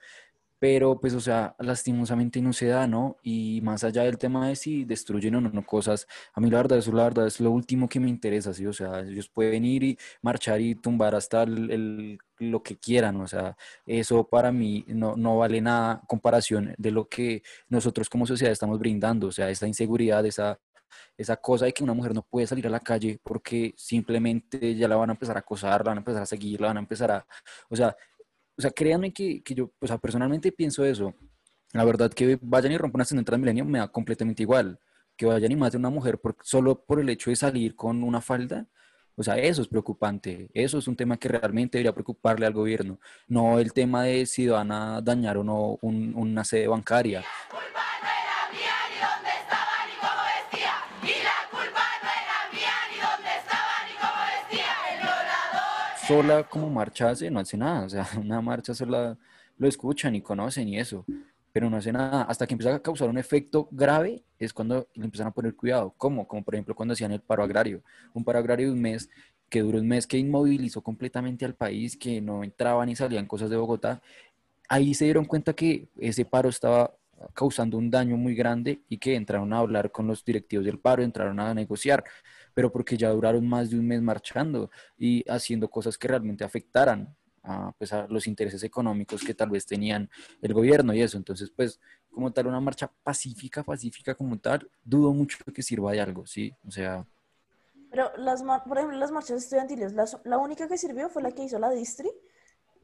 Pero 0.60 1.00
pues, 1.00 1.14
o 1.14 1.20
sea, 1.20 1.56
lastimosamente 1.60 2.42
no 2.42 2.52
se 2.54 2.68
da, 2.68 2.88
¿no? 2.88 3.18
Y 3.22 3.62
más 3.62 3.84
allá 3.84 4.04
del 4.04 4.18
tema 4.18 4.48
de 4.48 4.56
si 4.56 4.86
destruyen 4.86 5.36
o 5.36 5.42
no, 5.42 5.66
cosas, 5.66 6.08
a 6.34 6.42
mí 6.42 6.50
la 6.50 6.58
verdad, 6.58 6.80
eso 6.80 6.92
la 6.94 7.04
verdad 7.04 7.28
es 7.28 7.40
lo 7.40 7.52
último 7.52 7.88
que 7.88 8.00
me 8.00 8.10
interesa, 8.10 8.54
¿sí? 8.54 8.66
O 8.66 8.74
sea, 8.74 9.02
ellos 9.02 9.30
pueden 9.30 9.66
ir 9.66 9.84
y 9.84 9.98
marchar 10.22 10.60
y 10.62 10.76
tumbar 10.76 11.14
hasta 11.16 11.44
el, 11.44 11.70
el- 11.72 12.18
lo 12.40 12.62
que 12.62 12.78
quieran, 12.78 13.20
o 13.22 13.28
sea, 13.28 13.58
eso 13.86 14.28
para 14.28 14.52
mí 14.52 14.84
no, 14.88 15.16
no 15.16 15.38
vale 15.40 15.60
nada 15.60 16.02
comparación 16.08 16.76
de 16.78 16.92
lo 16.92 17.08
que 17.10 17.42
nosotros 17.70 18.10
como 18.10 18.28
sociedad 18.28 18.52
estamos 18.54 18.78
brindando, 18.80 19.28
o 19.28 19.32
sea, 19.32 19.50
esta 19.50 19.68
inseguridad, 19.68 20.24
esa, 20.26 20.60
esa 21.18 21.38
cosa 21.38 21.66
de 21.66 21.74
que 21.74 21.84
una 21.84 21.94
mujer 21.94 22.14
no 22.14 22.24
puede 22.24 22.48
salir 22.48 22.68
a 22.68 22.70
la 22.70 22.80
calle 22.80 23.20
porque 23.24 23.74
simplemente 23.78 24.76
ya 24.76 24.88
la 24.88 24.96
van 24.96 25.10
a 25.10 25.14
empezar 25.14 25.36
a 25.38 25.40
acosar, 25.40 25.82
la 25.82 25.92
van 25.92 25.98
a 25.98 26.02
empezar 26.02 26.24
a 26.24 26.26
seguir, 26.26 26.62
la 26.62 26.68
van 26.68 26.78
a 26.78 26.80
empezar 26.82 27.12
a, 27.12 27.28
o 27.70 27.76
sea, 27.76 27.96
o 28.58 28.62
sea, 28.62 28.72
créanme 28.72 29.14
que, 29.14 29.42
que 29.44 29.54
yo, 29.54 29.72
o 29.80 29.88
sea, 29.88 29.98
personalmente 29.98 30.52
pienso 30.52 30.84
eso. 30.84 31.14
La 31.74 31.84
verdad 31.86 32.12
que 32.12 32.40
vayan 32.42 32.72
y 32.72 32.78
rompan 32.78 33.06
una 33.10 33.20
en 33.20 33.26
Transmilenio 33.26 33.66
me 33.66 33.80
da 33.80 33.88
completamente 33.88 34.44
igual. 34.44 34.80
Que 35.16 35.26
vayan 35.26 35.52
y 35.52 35.56
maten 35.56 35.84
a 35.84 35.88
una 35.90 35.96
mujer 35.96 36.20
por, 36.20 36.36
solo 36.44 36.84
por 36.84 37.00
el 37.00 37.10
hecho 37.10 37.30
de 37.30 37.36
salir 37.36 37.76
con 37.76 38.04
una 38.04 38.22
falda. 38.22 38.68
O 39.16 39.24
sea, 39.24 39.36
eso 39.38 39.62
es 39.64 39.68
preocupante. 39.68 40.50
Eso 40.54 40.78
es 40.78 40.88
un 40.88 40.96
tema 40.96 41.18
que 41.18 41.28
realmente 41.28 41.78
debería 41.78 41.94
preocuparle 41.94 42.46
al 42.46 42.54
gobierno. 42.54 43.00
No 43.28 43.60
el 43.60 43.74
tema 43.74 44.04
de 44.04 44.26
si 44.28 44.48
van 44.48 44.72
a 44.72 45.02
dañar 45.02 45.38
o 45.38 45.44
no 45.44 45.80
un- 45.82 46.14
una 46.16 46.44
sede 46.44 46.68
bancaria. 46.68 47.24
Sola 56.08 56.44
como 56.44 56.70
marcha 56.70 57.10
hace, 57.10 57.30
no 57.30 57.40
hace 57.40 57.58
nada. 57.58 57.86
O 57.86 57.90
sea, 57.90 58.08
una 58.20 58.42
marcha 58.42 58.74
sola 58.74 59.18
lo 59.58 59.68
escuchan 59.68 60.16
y 60.16 60.22
conocen 60.22 60.70
y 60.70 60.80
eso, 60.80 61.06
pero 61.52 61.70
no 61.70 61.78
hace 61.78 61.92
nada. 61.92 62.24
Hasta 62.24 62.48
que 62.48 62.54
empieza 62.54 62.76
a 62.76 62.80
causar 62.80 63.10
un 63.10 63.18
efecto 63.18 63.68
grave 63.72 64.24
es 64.40 64.54
cuando 64.54 64.88
le 64.94 65.06
empiezan 65.06 65.28
a 65.28 65.32
poner 65.32 65.56
cuidado. 65.56 65.94
¿Cómo? 65.98 66.28
Como 66.28 66.44
por 66.44 66.56
ejemplo 66.56 66.76
cuando 66.76 66.94
hacían 66.94 67.12
el 67.12 67.22
paro 67.22 67.44
agrario. 67.44 67.82
Un 68.14 68.24
paro 68.24 68.40
agrario 68.40 68.68
de 68.68 68.74
un 68.74 68.82
mes 68.82 69.10
que 69.50 69.62
duró 69.62 69.80
un 69.80 69.88
mes, 69.88 70.06
que 70.08 70.18
inmovilizó 70.18 70.82
completamente 70.82 71.46
al 71.46 71.56
país, 71.56 71.96
que 71.98 72.22
no 72.22 72.44
entraban 72.44 72.90
y 72.90 72.96
salían 72.96 73.26
cosas 73.26 73.50
de 73.50 73.58
Bogotá. 73.58 74.02
Ahí 74.70 74.94
se 74.94 75.06
dieron 75.06 75.26
cuenta 75.26 75.54
que 75.54 75.88
ese 75.98 76.26
paro 76.26 76.50
estaba 76.50 76.94
causando 77.34 77.78
un 77.78 77.90
daño 77.90 78.18
muy 78.18 78.36
grande 78.36 78.82
y 78.90 78.98
que 78.98 79.16
entraron 79.16 79.54
a 79.54 79.60
hablar 79.60 79.92
con 79.92 80.08
los 80.08 80.24
directivos 80.24 80.66
del 80.66 80.80
paro, 80.80 81.02
entraron 81.02 81.40
a 81.40 81.54
negociar, 81.54 82.04
pero 82.58 82.72
porque 82.72 82.98
ya 82.98 83.12
duraron 83.12 83.48
más 83.48 83.70
de 83.70 83.78
un 83.78 83.86
mes 83.88 84.02
marchando 84.02 84.72
y 84.98 85.24
haciendo 85.30 85.70
cosas 85.70 85.96
que 85.96 86.08
realmente 86.08 86.44
afectaran 86.44 87.16
a, 87.44 87.72
pues, 87.78 87.94
a 87.94 88.08
los 88.08 88.26
intereses 88.26 88.64
económicos 88.64 89.24
que 89.24 89.36
tal 89.36 89.52
vez 89.52 89.64
tenían 89.64 90.10
el 90.42 90.56
gobierno 90.56 90.92
y 90.92 91.04
eso. 91.04 91.18
Entonces, 91.20 91.52
pues, 91.56 91.80
como 92.10 92.34
tal, 92.34 92.48
una 92.48 92.60
marcha 92.60 92.92
pacífica, 93.04 93.62
pacífica 93.62 94.16
como 94.16 94.40
tal, 94.40 94.68
dudo 94.84 95.14
mucho 95.14 95.38
que 95.54 95.62
sirva 95.62 95.92
de 95.92 96.02
algo, 96.02 96.26
¿sí? 96.26 96.52
O 96.68 96.72
sea, 96.72 97.06
Pero, 97.92 98.10
las, 98.18 98.42
por 98.42 98.76
ejemplo, 98.80 98.98
las 98.98 99.12
marchas 99.12 99.44
estudiantiles, 99.44 99.94
las- 99.94 100.18
la 100.24 100.40
única 100.40 100.68
que 100.68 100.80
sirvió 100.80 101.10
fue 101.10 101.22
la 101.22 101.34
que 101.34 101.44
hizo 101.44 101.60
la 101.60 101.70
Distri, 101.70 102.10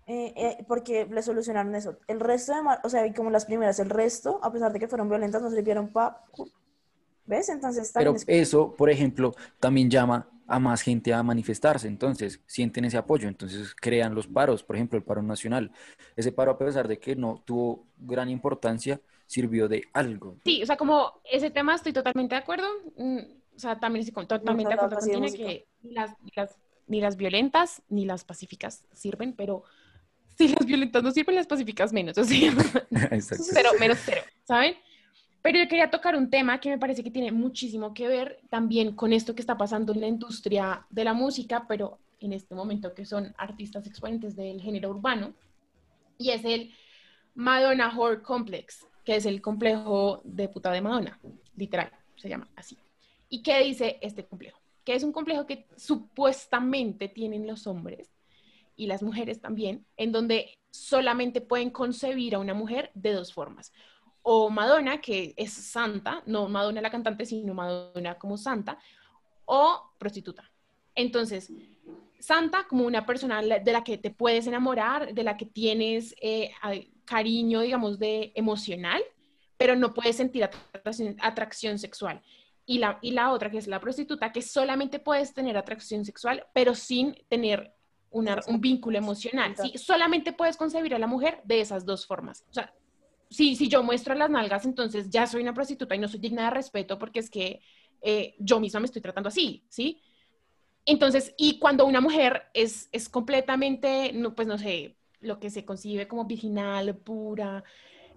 eh, 0.06 0.34
eh, 0.36 0.65
porque 0.68 1.08
le 1.08 1.24
solucionaron 1.24 1.74
eso. 1.74 1.98
El 2.08 2.20
resto 2.20 2.53
de, 2.53 2.60
o 2.84 2.89
sea, 2.89 3.12
como 3.15 3.32
las 3.32 3.46
primeras, 3.46 3.80
el 3.80 3.89
resto, 3.89 4.39
a 4.44 4.53
pesar 4.53 4.72
de 4.72 4.77
que 4.80 4.88
fueron 4.88 5.10
violentas, 5.10 5.42
no 5.42 5.50
sirvieron 5.50 5.88
para... 5.92 6.22
¿Ves? 7.25 7.50
Entonces, 7.50 7.92
Pero 7.94 8.15
es- 8.15 8.25
eso, 8.27 8.74
por 8.75 8.89
ejemplo, 8.89 9.34
también 9.60 9.89
llama 9.89 10.27
a 10.46 10.60
más 10.60 10.82
gente 10.82 11.13
a 11.13 11.24
manifestarse, 11.24 11.88
entonces 11.88 12.42
sienten 12.46 12.84
ese 12.86 12.98
apoyo, 12.98 13.27
entonces 13.30 13.74
crean 13.80 14.13
los 14.13 14.27
paros, 14.27 14.62
por 14.62 14.75
ejemplo, 14.75 14.98
el 14.98 15.03
paro 15.03 15.22
nacional. 15.24 15.72
Ese 16.18 16.32
paro, 16.34 16.51
a 16.51 16.58
pesar 16.58 16.88
de 16.88 17.00
que 17.00 17.15
no 17.15 17.42
tuvo 17.46 17.86
gran 17.98 18.30
importancia, 18.30 19.00
sirvió 19.25 19.68
de 19.70 19.84
algo. 19.94 20.38
Sí, 20.44 20.62
o 20.62 20.65
sea, 20.65 20.75
como 20.75 21.22
ese 21.24 21.50
tema 21.50 21.74
estoy 21.75 21.94
totalmente 21.94 22.36
de 22.36 22.42
acuerdo. 22.42 22.68
mm, 22.98 23.20
O 23.56 23.60
sea, 23.60 23.80
también 23.80 24.06
estoy 24.06 24.25
totalmente 24.25 24.68
de 24.68 24.74
acuerdo 24.74 24.98
con 25.00 25.10
Tina 25.10 25.27
que 25.32 25.65
ni 25.82 25.92
las, 25.94 26.12
ni, 26.22 26.32
las, 26.36 26.58
ni 26.88 27.01
las 27.01 27.15
violentas 27.18 27.82
ni 27.89 28.06
las 28.06 28.25
pacíficas 28.25 28.84
sirven, 28.92 29.34
pero 29.34 29.63
si 30.38 30.50
las 30.50 30.65
violentas 30.65 31.03
no 31.03 31.12
sirven, 31.12 31.36
las 31.36 31.48
pacíficas 31.48 31.94
menos. 31.94 32.18
O 32.18 32.24
sea, 32.25 32.38
Exacto. 33.12 33.44
cero, 33.53 33.70
menos 33.80 33.98
cero, 34.06 34.22
¿saben? 34.44 34.75
Pero 35.43 35.59
yo 35.59 35.67
quería 35.67 35.91
tocar 35.91 36.15
un 36.15 36.29
tema 36.29 36.62
que 36.62 36.69
me 36.69 36.77
parece 36.79 37.03
que 37.03 37.12
tiene 37.12 37.33
muchísimo 37.33 37.93
que 37.93 38.07
ver 38.07 38.39
también 38.50 38.95
con 38.95 39.12
esto 39.12 39.35
que 39.35 39.41
está 39.41 39.57
pasando 39.57 39.91
en 39.91 40.00
la 40.00 40.07
industria 40.07 40.88
de 40.89 41.03
la 41.03 41.13
música, 41.13 41.65
pero 41.67 42.00
en 42.21 42.31
este 42.31 42.55
momento 42.55 42.93
que 42.93 43.05
son 43.05 43.35
artistas 43.38 43.85
exponentes 43.85 44.38
del 44.38 44.62
género 44.62 44.91
urbano, 44.91 45.33
y 46.17 46.29
es 46.29 46.45
el 46.45 46.71
Madonna 47.35 47.89
Horror 47.89 48.21
Complex, 48.21 48.88
que 49.03 49.17
es 49.17 49.25
el 49.25 49.41
complejo 49.41 50.21
de 50.23 50.47
puta 50.47 50.71
de 50.71 50.79
Madonna, 50.79 51.19
literal, 51.57 51.91
se 52.15 52.29
llama 52.29 52.47
así. 52.55 52.77
¿Y 53.27 53.43
qué 53.43 53.62
dice 53.65 54.00
este 54.01 54.25
complejo? 54.25 54.62
Que 54.85 54.95
es 54.95 55.03
un 55.03 55.12
complejo 55.12 55.45
que 55.45 55.67
supuestamente 55.75 57.09
tienen 57.09 57.47
los 57.47 57.67
hombres 57.67 58.13
y 58.77 58.88
las 58.88 59.03
mujeres 59.03 59.41
también, 59.41 59.85
en 59.97 60.13
donde 60.13 60.57
solamente 60.71 61.41
pueden 61.41 61.69
concebir 61.69 62.33
a 62.33 62.39
una 62.39 62.53
mujer 62.53 62.91
de 62.93 63.12
dos 63.12 63.33
formas. 63.33 63.73
O 64.24 64.50
Madonna, 64.50 65.00
que 65.01 65.34
es 65.38 65.53
santa, 65.53 66.24
no 66.25 66.48
Madonna 66.48 66.82
la 66.82 66.89
cantante, 66.89 67.25
sino 67.25 67.53
Madonna 67.53 68.15
como 68.18 68.38
santa, 68.38 68.77
o 69.46 69.92
prostituta. 69.98 70.50
Entonces, 70.96 71.51
santa 72.20 72.65
como 72.68 72.86
una 72.86 73.06
persona 73.06 73.42
de 73.42 73.72
la 73.74 73.84
que 73.84 73.98
te 73.98 74.10
puedes 74.12 74.48
enamorar, 74.48 75.13
de 75.13 75.24
la 75.24 75.36
que 75.36 75.46
tienes 75.46 76.15
eh, 76.22 76.51
cariño, 77.06 77.62
digamos, 77.62 78.00
de 78.00 78.32
emocional, 78.36 79.01
pero 79.58 79.75
no 79.75 79.94
puedes 79.94 80.15
sentir 80.18 80.44
atracción, 80.46 81.15
atracción 81.20 81.77
sexual. 81.77 82.22
Y 82.65 82.77
la, 82.77 82.98
y 83.01 83.12
la 83.12 83.32
otra, 83.34 83.51
que 83.51 83.58
es 83.58 83.68
la 83.68 83.82
prostituta, 83.82 84.32
que 84.32 84.42
solamente 84.42 85.00
puedes 85.00 85.34
tener 85.34 85.58
atracción 85.58 86.06
sexual, 86.06 86.46
pero 86.53 86.75
sin 86.75 87.13
tener 87.27 87.74
una- 88.10 88.39
un 88.48 88.62
vínculo 88.62 88.98
emocional. 88.98 89.53
¿sí? 89.58 89.77
Solamente 89.77 90.32
puedes 90.32 90.56
concebir 90.56 90.96
a 90.96 91.00
la 91.00 91.08
mujer 91.08 91.42
de 91.44 91.60
esas 91.60 91.86
dos 91.86 92.06
formas. 92.06 92.46
O 92.50 92.53
sea, 92.53 92.74
si, 93.34 93.56
si 93.56 93.70
yo 93.70 93.84
muestro 93.84 94.16
las 94.16 94.30
nalgas, 94.30 94.66
entonces 94.66 95.10
ya 95.10 95.28
soy 95.28 95.42
una 95.44 95.54
prostituta 95.54 95.96
y 95.96 96.00
no 96.00 96.08
soy 96.08 96.20
digna 96.22 96.46
de 96.46 96.52
respeto 96.52 97.00
porque 97.00 97.20
es 97.20 97.30
que 97.30 97.62
eh, 98.02 98.36
yo 98.40 98.60
misma 98.60 98.80
me 98.82 98.86
estoy 98.88 99.02
tratando 99.02 99.30
así, 99.30 99.66
¿sí? 99.70 100.02
Entonces, 100.86 101.34
y 101.38 101.60
cuando 101.60 101.86
una 101.86 102.02
mujer 102.02 102.44
es, 102.54 102.90
es 102.92 103.10
completamente, 103.10 104.12
no, 104.13 104.36
pues 104.36 104.48
no 104.48 104.58
sé, 104.58 104.98
lo 105.22 105.40
que 105.40 105.50
se 105.50 105.66
concibe 105.66 106.08
como 106.08 106.25
virginal, 106.25 106.98
pura, 106.98 107.63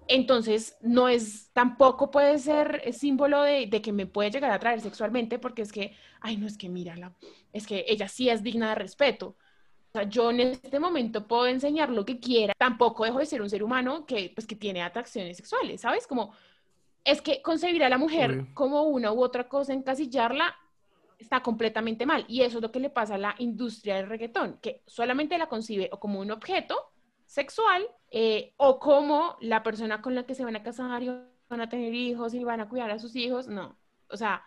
entonces 0.09 0.77
no 0.83 1.09
es, 1.09 1.51
tampoco 1.53 2.11
puede 2.11 2.39
ser 2.39 2.93
símbolo 2.93 3.43
de, 3.43 3.67
de 3.67 3.83
que 3.83 3.93
me 3.93 4.07
puede 4.07 4.31
llegar 4.31 4.51
a 4.51 4.55
atraer 4.55 4.81
sexualmente 4.81 5.39
porque 5.39 5.63
es 5.63 5.73
que, 5.73 5.95
ay, 6.21 6.37
no, 6.37 6.47
es 6.47 6.59
que 6.59 6.69
mírala, 6.69 7.15
es 7.53 7.67
que 7.67 7.85
ella 7.89 8.09
sí 8.09 8.29
es 8.29 8.43
digna 8.43 8.71
de 8.71 8.77
respeto. 8.77 9.37
Sea, 9.97 10.09
yo 10.11 10.31
en 10.31 10.41
este 10.41 10.79
momento 10.79 11.27
puedo 11.27 11.47
enseñar 11.47 11.89
lo 11.89 12.05
que 12.05 12.21
quiera, 12.21 12.53
tampoco 12.59 13.05
dejo 13.05 13.19
de 13.19 13.25
ser 13.25 13.41
un 13.41 13.49
ser 13.49 13.63
humano 13.63 14.05
que, 14.05 14.31
pues, 14.35 14.47
que 14.47 14.55
tiene 14.55 14.83
atracciones 14.83 15.39
sexuales, 15.39 15.81
¿sabes? 15.81 16.07
Como, 16.07 16.35
es 17.03 17.23
que 17.23 17.41
concebir 17.41 17.83
a 17.83 17.89
la 17.89 17.97
mujer 17.97 18.47
como 18.53 18.83
una 18.83 19.11
u 19.11 19.23
otra 19.23 19.49
cosa, 19.49 19.73
encasillarla, 19.73 20.55
está 21.19 21.43
completamente 21.43 22.05
mal. 22.05 22.27
Y 22.29 22.43
eso 22.43 22.59
es 22.59 22.63
lo 22.63 22.71
que 22.71 22.81
le 22.81 22.91
pasa 22.91 23.15
a 23.15 23.19
la 23.19 23.35
industria 23.39 23.97
del 23.97 24.09
reggaetón, 24.09 24.59
que 24.61 24.83
solamente 24.87 25.39
la 25.39 25.49
concibe 25.49 25.89
o 25.91 25.99
como 25.99 26.21
un 26.21 26.31
objeto 26.31 26.77
sexual 27.25 27.89
eh, 28.11 28.53
o 28.59 28.79
como 28.79 29.39
la 29.41 29.63
persona 29.63 30.03
con 30.03 30.15
la 30.15 30.27
que 30.27 30.35
se 30.35 30.45
van 30.45 30.57
a 30.57 30.63
casar 30.63 31.03
y 31.03 31.09
van 31.49 31.61
a 31.63 31.71
tener 31.71 31.95
hijos 31.95 32.35
y 32.35 32.45
van 32.45 32.61
a 32.61 32.69
cuidar 32.69 32.91
a 32.91 32.99
sus 32.99 33.17
hijos. 33.17 33.49
No, 33.49 33.79
o 34.11 34.17
sea, 34.19 34.45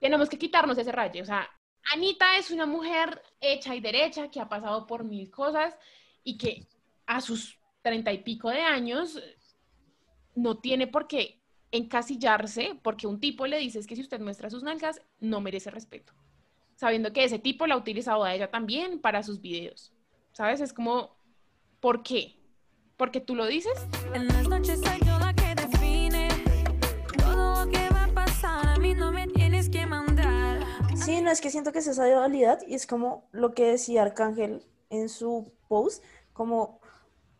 tenemos 0.00 0.28
que 0.28 0.38
quitarnos 0.38 0.76
ese 0.76 0.90
rayo. 0.90 1.22
O 1.22 1.26
sea, 1.26 1.48
Anita 1.92 2.36
es 2.36 2.50
una 2.50 2.66
mujer 2.66 3.22
hecha 3.40 3.74
y 3.74 3.80
derecha 3.80 4.30
que 4.30 4.40
ha 4.40 4.48
pasado 4.48 4.86
por 4.86 5.04
mil 5.04 5.30
cosas 5.30 5.76
y 6.22 6.38
que 6.38 6.66
a 7.06 7.20
sus 7.20 7.58
treinta 7.82 8.12
y 8.12 8.18
pico 8.18 8.48
de 8.48 8.60
años 8.60 9.20
no 10.34 10.58
tiene 10.58 10.86
por 10.86 11.08
qué 11.08 11.40
encasillarse 11.72 12.78
porque 12.82 13.06
un 13.06 13.18
tipo 13.18 13.46
le 13.46 13.58
dice 13.58 13.78
es 13.78 13.86
que 13.86 13.96
si 13.96 14.02
usted 14.02 14.20
muestra 14.20 14.50
sus 14.50 14.62
nalgas 14.62 15.00
no 15.20 15.40
merece 15.40 15.70
respeto. 15.70 16.12
sabiendo 16.76 17.12
que 17.12 17.24
ese 17.24 17.38
tipo 17.38 17.66
la 17.66 17.74
ha 17.74 17.78
utilizado 17.78 18.24
a 18.24 18.34
ella 18.34 18.50
también 18.50 19.00
para 19.00 19.22
sus 19.22 19.40
videos. 19.40 19.92
¿Sabes? 20.32 20.60
Es 20.60 20.72
como, 20.72 21.16
¿por 21.80 22.02
qué? 22.02 22.36
¿Porque 22.96 23.20
tú 23.20 23.34
lo 23.34 23.46
dices? 23.46 23.74
En 24.14 24.26
las 24.28 24.48
noches 24.48 24.80
soy 24.80 25.01
no 31.22 31.30
es 31.30 31.40
que 31.40 31.50
siento 31.50 31.72
que 31.72 31.80
es 31.80 31.86
esa 31.86 32.06
dualidad 32.06 32.60
y 32.66 32.74
es 32.74 32.86
como 32.86 33.28
lo 33.32 33.54
que 33.54 33.66
decía 33.66 34.02
Arcángel 34.02 34.64
en 34.90 35.08
su 35.08 35.52
post, 35.68 36.02
como 36.32 36.80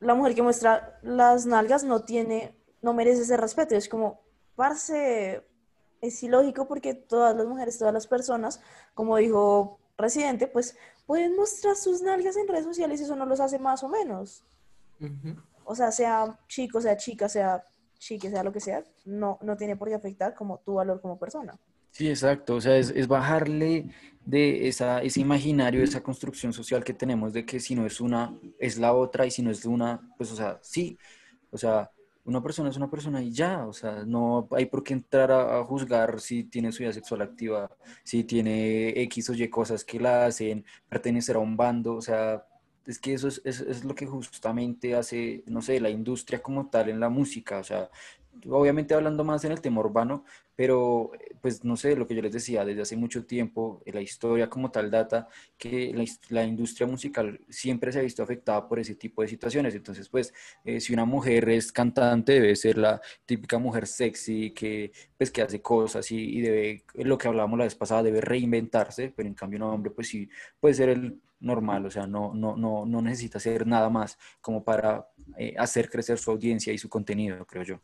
la 0.01 0.15
mujer 0.15 0.35
que 0.35 0.43
muestra 0.43 0.99
las 1.03 1.47
nalgas 1.47 1.85
no 1.85 2.03
tiene, 2.05 2.57
no 2.81 2.93
merece 2.93 3.23
ese 3.23 3.37
respeto. 3.37 3.75
Es 3.75 3.89
como, 3.89 4.21
parce, 4.57 5.47
es 6.01 6.23
ilógico 6.23 6.67
porque 6.67 6.95
todas 6.95 7.37
las 7.37 7.47
mujeres, 7.47 7.79
todas 7.79 7.95
las 7.95 8.07
personas, 8.07 8.61
como 8.95 9.17
dijo 9.17 9.79
Residente, 9.97 10.49
pues 10.49 10.77
pueden 11.07 11.37
mostrar 11.37 11.77
sus 11.77 12.03
nalgas 12.03 12.37
en 12.37 12.49
redes 12.49 12.65
sociales 12.65 13.01
y 13.01 13.05
eso 13.05 13.17
no 13.17 13.27
los 13.27 13.41
hace 13.41 13.59
más 13.59 13.83
o 13.85 13.89
menos. 13.89 14.45
O 15.65 15.75
sea, 15.75 15.93
sea 15.93 16.39
chico, 16.49 16.81
sea 16.81 16.97
chica, 16.97 17.29
sea 17.29 17.65
chique, 17.99 18.31
sea 18.31 18.43
lo 18.43 18.53
que 18.53 18.61
sea, 18.61 18.83
no, 19.05 19.39
no 19.43 19.57
tiene 19.57 19.77
por 19.77 19.89
qué 19.89 19.95
afectar 19.95 20.35
como 20.35 20.59
tu 20.59 20.75
valor 20.75 21.01
como 21.01 21.19
persona. 21.19 21.57
Sí, 21.93 22.09
exacto. 22.09 22.57
O 22.57 22.63
sea, 22.63 22.79
es, 22.79 22.91
es 22.91 23.09
bajarle 23.09 23.89
de 24.25 24.69
esa, 24.69 25.03
ese 25.03 25.21
imaginario, 25.21 25.85
esa 25.85 26.03
construcción 26.03 26.53
social 26.53 26.85
que 26.85 26.95
tenemos 26.95 27.33
de 27.35 27.47
que 27.47 27.61
si 27.61 27.75
no 27.75 27.87
es 27.87 28.01
una, 28.01 28.35
es 28.59 28.79
la 28.79 28.95
otra, 28.95 29.27
y 29.27 29.33
si 29.33 29.43
no 29.43 29.51
es 29.53 29.65
una, 29.67 30.01
pues, 30.19 30.33
o 30.33 30.37
sea, 30.37 30.59
sí. 30.63 30.99
O 31.51 31.59
sea, 31.59 31.91
una 32.25 32.43
persona 32.43 32.71
es 32.71 32.77
una 32.79 32.91
persona 32.91 33.23
y 33.23 33.33
ya. 33.33 33.67
O 33.67 33.73
sea, 33.75 34.05
no 34.07 34.49
hay 34.53 34.67
por 34.67 34.83
qué 34.85 34.95
entrar 34.95 35.31
a, 35.33 35.61
a 35.61 35.65
juzgar 35.65 36.21
si 36.21 36.45
tiene 36.45 36.73
su 36.73 36.81
vida 36.83 36.93
sexual 36.95 37.23
activa, 37.23 37.71
si 38.05 38.25
tiene 38.25 38.91
X 39.03 39.31
o 39.31 39.35
Y 39.35 39.49
cosas 39.51 39.85
que 39.85 40.01
la 40.01 40.27
hacen 40.27 40.65
pertenecer 40.89 41.37
a 41.37 41.41
un 41.41 41.57
bando. 41.59 41.95
O 41.97 42.03
sea, 42.03 42.47
es 42.87 42.99
que 42.99 43.15
eso 43.15 43.29
es, 43.29 43.43
es, 43.47 43.61
es 43.61 43.85
lo 43.85 43.95
que 43.95 44.07
justamente 44.07 44.95
hace, 44.97 45.45
no 45.47 45.63
sé, 45.63 45.81
la 45.81 45.91
industria 45.91 46.43
como 46.43 46.71
tal 46.71 46.91
en 46.91 47.01
la 47.01 47.09
música. 47.11 47.59
O 47.59 47.65
sea, 47.65 47.91
obviamente 48.49 48.95
hablando 48.95 49.25
más 49.25 49.45
en 49.45 49.53
el 49.53 49.61
tema 49.61 49.81
urbano, 49.81 50.25
pero 50.55 51.13
pues 51.41 51.65
no 51.65 51.77
sé, 51.77 51.97
lo 51.97 52.07
que 52.07 52.15
yo 52.15 52.23
les 52.23 52.33
decía, 52.33 52.65
desde 52.65 52.83
hace 52.83 52.97
mucho 52.97 53.25
tiempo, 53.25 53.83
la 53.87 54.01
historia 54.01 54.49
como 54.49 54.71
tal 54.71 54.91
data 54.91 55.29
que 55.59 55.93
la, 55.95 56.05
la 56.29 56.45
industria 56.45 56.87
musical 56.87 57.41
siempre 57.49 57.91
se 57.93 57.99
ha 57.99 58.03
visto 58.03 58.23
afectada 58.23 58.69
por 58.69 58.79
ese 58.79 58.95
tipo 58.95 59.23
de 59.23 59.29
situaciones. 59.29 59.75
Entonces, 59.75 60.09
pues, 60.09 60.33
eh, 60.65 60.81
si 60.81 60.93
una 60.93 61.05
mujer 61.05 61.49
es 61.49 61.73
cantante, 61.73 62.35
debe 62.35 62.55
ser 62.57 62.79
la 62.79 63.01
típica 63.27 63.59
mujer 63.59 63.87
sexy 63.87 64.53
que, 64.53 64.93
pues, 65.17 65.31
que 65.31 65.43
hace 65.43 65.61
cosas 65.63 66.11
y, 66.13 66.39
y 66.39 66.41
debe, 66.43 66.85
lo 66.95 67.19
que 67.19 67.29
hablábamos 67.29 67.59
la 67.59 67.65
vez 67.65 67.75
pasada, 67.75 68.03
debe 68.03 68.21
reinventarse, 68.21 69.13
pero 69.15 69.29
en 69.29 69.35
cambio 69.35 69.59
un 69.59 69.73
hombre, 69.75 69.91
pues 69.91 70.09
sí, 70.09 70.29
puede 70.61 70.75
ser 70.75 70.91
el 70.91 71.21
normal, 71.41 71.87
o 71.87 71.91
sea, 71.91 72.07
no, 72.07 72.33
no, 72.35 72.57
no, 72.57 72.87
no 72.87 73.03
necesita 73.03 73.39
hacer 73.39 73.67
nada 73.67 73.91
más 73.91 74.17
como 74.41 74.65
para 74.65 75.09
eh, 75.37 75.55
hacer 75.59 75.91
crecer 75.91 76.19
su 76.19 76.31
audiencia 76.31 76.73
y 76.73 76.79
su 76.79 76.89
contenido, 76.89 77.45
creo 77.47 77.65
yo. 77.65 77.81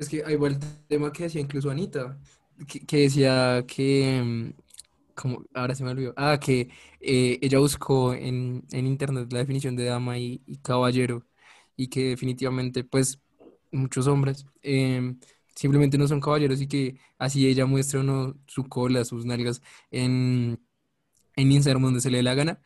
Es 0.00 0.08
que 0.08 0.24
ahí 0.24 0.36
va 0.36 0.48
el 0.48 0.58
tema 0.88 1.12
que 1.12 1.24
decía 1.24 1.42
incluso 1.42 1.70
Anita, 1.70 2.18
que, 2.66 2.80
que 2.86 2.96
decía 3.02 3.64
que, 3.68 4.22
mm, 4.24 4.52
como, 5.14 5.44
ahora 5.54 5.74
se 5.74 5.84
me 5.84 5.90
olvidó, 5.90 6.14
ah, 6.16 6.38
que 6.40 6.70
eh, 7.00 7.38
ella 7.42 7.58
buscó 7.58 8.14
en, 8.14 8.64
en 8.72 8.86
internet 8.86 9.30
la 9.32 9.40
definición 9.40 9.76
de 9.76 9.84
dama 9.84 10.18
y, 10.18 10.40
caballero 10.62 11.26
y 11.76 11.88
que 11.88 12.10
definitivamente, 12.10 12.82
pues, 12.84 13.20
muchos 13.72 14.06
hombres 14.06 14.46
em, 14.62 15.18
simplemente 15.54 15.98
no 15.98 16.08
son 16.08 16.20
caballeros 16.20 16.60
y 16.62 16.68
que 16.68 16.96
así 17.18 17.46
ella 17.46 17.66
muestra 17.66 18.00
uno 18.00 18.36
su 18.46 18.64
cola, 18.68 19.04
sus 19.04 19.26
nalgas 19.26 19.62
en, 19.90 20.60
en 21.36 21.52
Instagram 21.52 21.82
donde 21.84 22.00
se 22.00 22.10
le 22.10 22.18
dé 22.18 22.22
la 22.24 22.34
gana, 22.34 22.60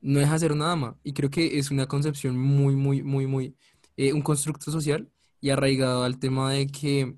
no 0.00 0.20
de 0.20 0.38
ser 0.38 0.52
una 0.52 0.68
dama. 0.68 0.98
Y 1.04 1.12
creo 1.14 1.30
que 1.30 1.58
es 1.58 1.70
una 1.70 1.86
concepción 1.86 2.38
muy, 2.38 2.76
muy, 2.76 3.02
muy, 3.02 3.26
muy, 3.26 3.56
eh, 3.96 4.12
un 4.12 4.22
constructo 4.22 4.72
social 4.72 5.10
y 5.40 5.50
arraigado 5.50 6.04
al 6.04 6.18
tema 6.18 6.52
de 6.52 6.66
que 6.66 7.16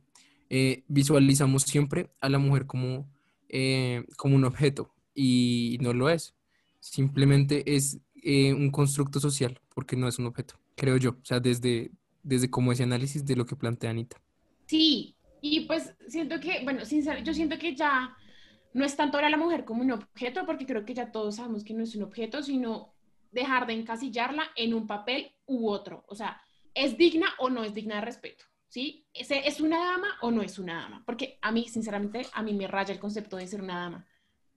eh, 0.50 0.85
visualizamos 0.88 1.62
siempre 1.62 2.11
a 2.21 2.29
la 2.29 2.38
mujer 2.38 2.67
como, 2.67 3.09
eh, 3.49 4.05
como 4.17 4.37
un 4.37 4.45
objeto 4.45 4.95
y 5.14 5.79
no 5.81 5.93
lo 5.93 6.11
es. 6.11 6.35
Simplemente 6.80 7.75
es 7.75 8.00
eh, 8.23 8.52
un 8.52 8.71
constructo 8.71 9.21
social 9.21 9.61
porque 9.75 9.97
no 9.97 10.08
es 10.08 10.19
un 10.19 10.26
objeto, 10.26 10.54
creo 10.76 10.97
yo. 10.97 11.11
O 11.11 11.25
sea, 11.25 11.41
desde, 11.41 11.91
desde 12.23 12.50
como 12.50 12.73
ese 12.73 12.82
análisis 12.82 13.25
de 13.25 13.37
lo 13.37 13.47
que 13.47 13.56
plantea 13.56 13.91
Anita. 13.91 14.21
Sí, 14.67 15.17
y 15.41 15.61
pues 15.61 15.95
siento 16.06 16.39
que, 16.41 16.63
bueno, 16.65 16.85
sinceramente, 16.85 17.28
yo 17.28 17.35
siento 17.35 17.58
que 17.58 17.75
ya 17.75 18.17
no 18.75 18.85
es 18.85 18.97
tanto 18.97 19.17
ahora 19.17 19.30
la 19.30 19.37
mujer 19.37 19.65
como 19.65 19.82
un 19.82 19.93
objeto, 19.93 20.47
porque 20.47 20.67
creo 20.67 20.85
que 20.85 20.95
ya 20.95 21.11
todos 21.11 21.37
sabemos 21.37 21.65
que 21.65 21.75
no 21.75 21.82
es 21.82 21.95
un 21.95 22.04
objeto, 22.04 22.43
sino 22.43 22.95
dejar 23.32 23.67
de 23.67 23.75
encasillarla 23.75 24.45
en 24.56 24.75
un 24.75 24.87
papel 24.87 25.32
u 25.47 25.69
otro. 25.69 26.04
O 26.08 26.15
sea, 26.15 26.41
¿es 26.75 26.97
digna 26.97 27.28
o 27.39 27.50
no 27.50 27.65
es 27.65 27.75
digna 27.75 27.97
de 27.97 28.00
respeto? 28.02 28.45
¿Sí? 28.69 29.06
¿Es, 29.13 29.61
una 29.61 29.78
dama 29.78 30.08
o 30.23 30.30
no 30.30 30.41
es 30.41 30.58
una 30.58 30.82
dama? 30.82 31.02
Porque 31.04 31.39
a 31.43 31.52
mí, 31.52 31.69
sinceramente, 31.69 32.26
a 32.32 32.43
mí 32.43 32.54
me 32.54 32.67
raya 32.67 32.95
el 32.95 33.00
concepto 33.00 33.37
de 33.37 33.47
ser 33.47 33.61
una 33.61 33.78
dama. 33.78 34.06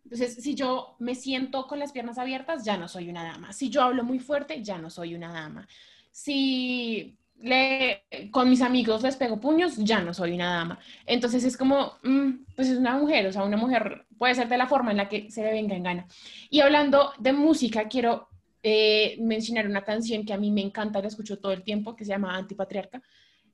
Entonces, 0.05 0.35
si 0.35 0.55
yo 0.55 0.95
me 0.99 1.15
siento 1.15 1.67
con 1.67 1.79
las 1.79 1.91
piernas 1.91 2.17
abiertas, 2.17 2.63
ya 2.63 2.77
no 2.77 2.87
soy 2.87 3.09
una 3.09 3.23
dama. 3.23 3.51
Si 3.51 3.69
yo 3.69 3.81
hablo 3.81 4.03
muy 4.03 4.19
fuerte, 4.19 4.63
ya 4.63 4.77
no 4.77 4.89
soy 4.89 5.15
una 5.15 5.33
dama. 5.33 5.67
Si 6.11 7.17
le, 7.39 8.05
con 8.31 8.49
mis 8.49 8.61
amigos 8.61 9.03
les 9.03 9.17
pego 9.17 9.39
puños, 9.39 9.75
ya 9.77 9.99
no 10.01 10.13
soy 10.13 10.33
una 10.33 10.53
dama. 10.53 10.79
Entonces 11.05 11.43
es 11.43 11.57
como, 11.57 11.93
mm, 12.03 12.31
pues 12.55 12.69
es 12.69 12.77
una 12.77 12.97
mujer, 12.97 13.27
o 13.27 13.33
sea, 13.33 13.43
una 13.43 13.57
mujer 13.57 14.05
puede 14.17 14.35
ser 14.35 14.47
de 14.47 14.57
la 14.57 14.67
forma 14.67 14.91
en 14.91 14.97
la 14.97 15.09
que 15.09 15.29
se 15.29 15.43
le 15.43 15.51
venga 15.51 15.75
en 15.75 15.83
gana. 15.83 16.07
Y 16.49 16.61
hablando 16.61 17.11
de 17.19 17.33
música, 17.33 17.89
quiero 17.89 18.29
eh, 18.67 19.17
mencionar 19.19 19.67
una 19.67 19.83
canción 19.83 20.25
que 20.25 20.33
a 20.33 20.39
mí 20.39 20.49
me 20.49 20.61
encanta, 20.61 20.99
la 20.99 21.07
escucho 21.07 21.37
todo 21.37 21.51
el 21.51 21.61
tiempo, 21.61 21.95
que 21.95 22.03
se 22.03 22.09
llama 22.09 22.35
Antipatriarca, 22.35 22.99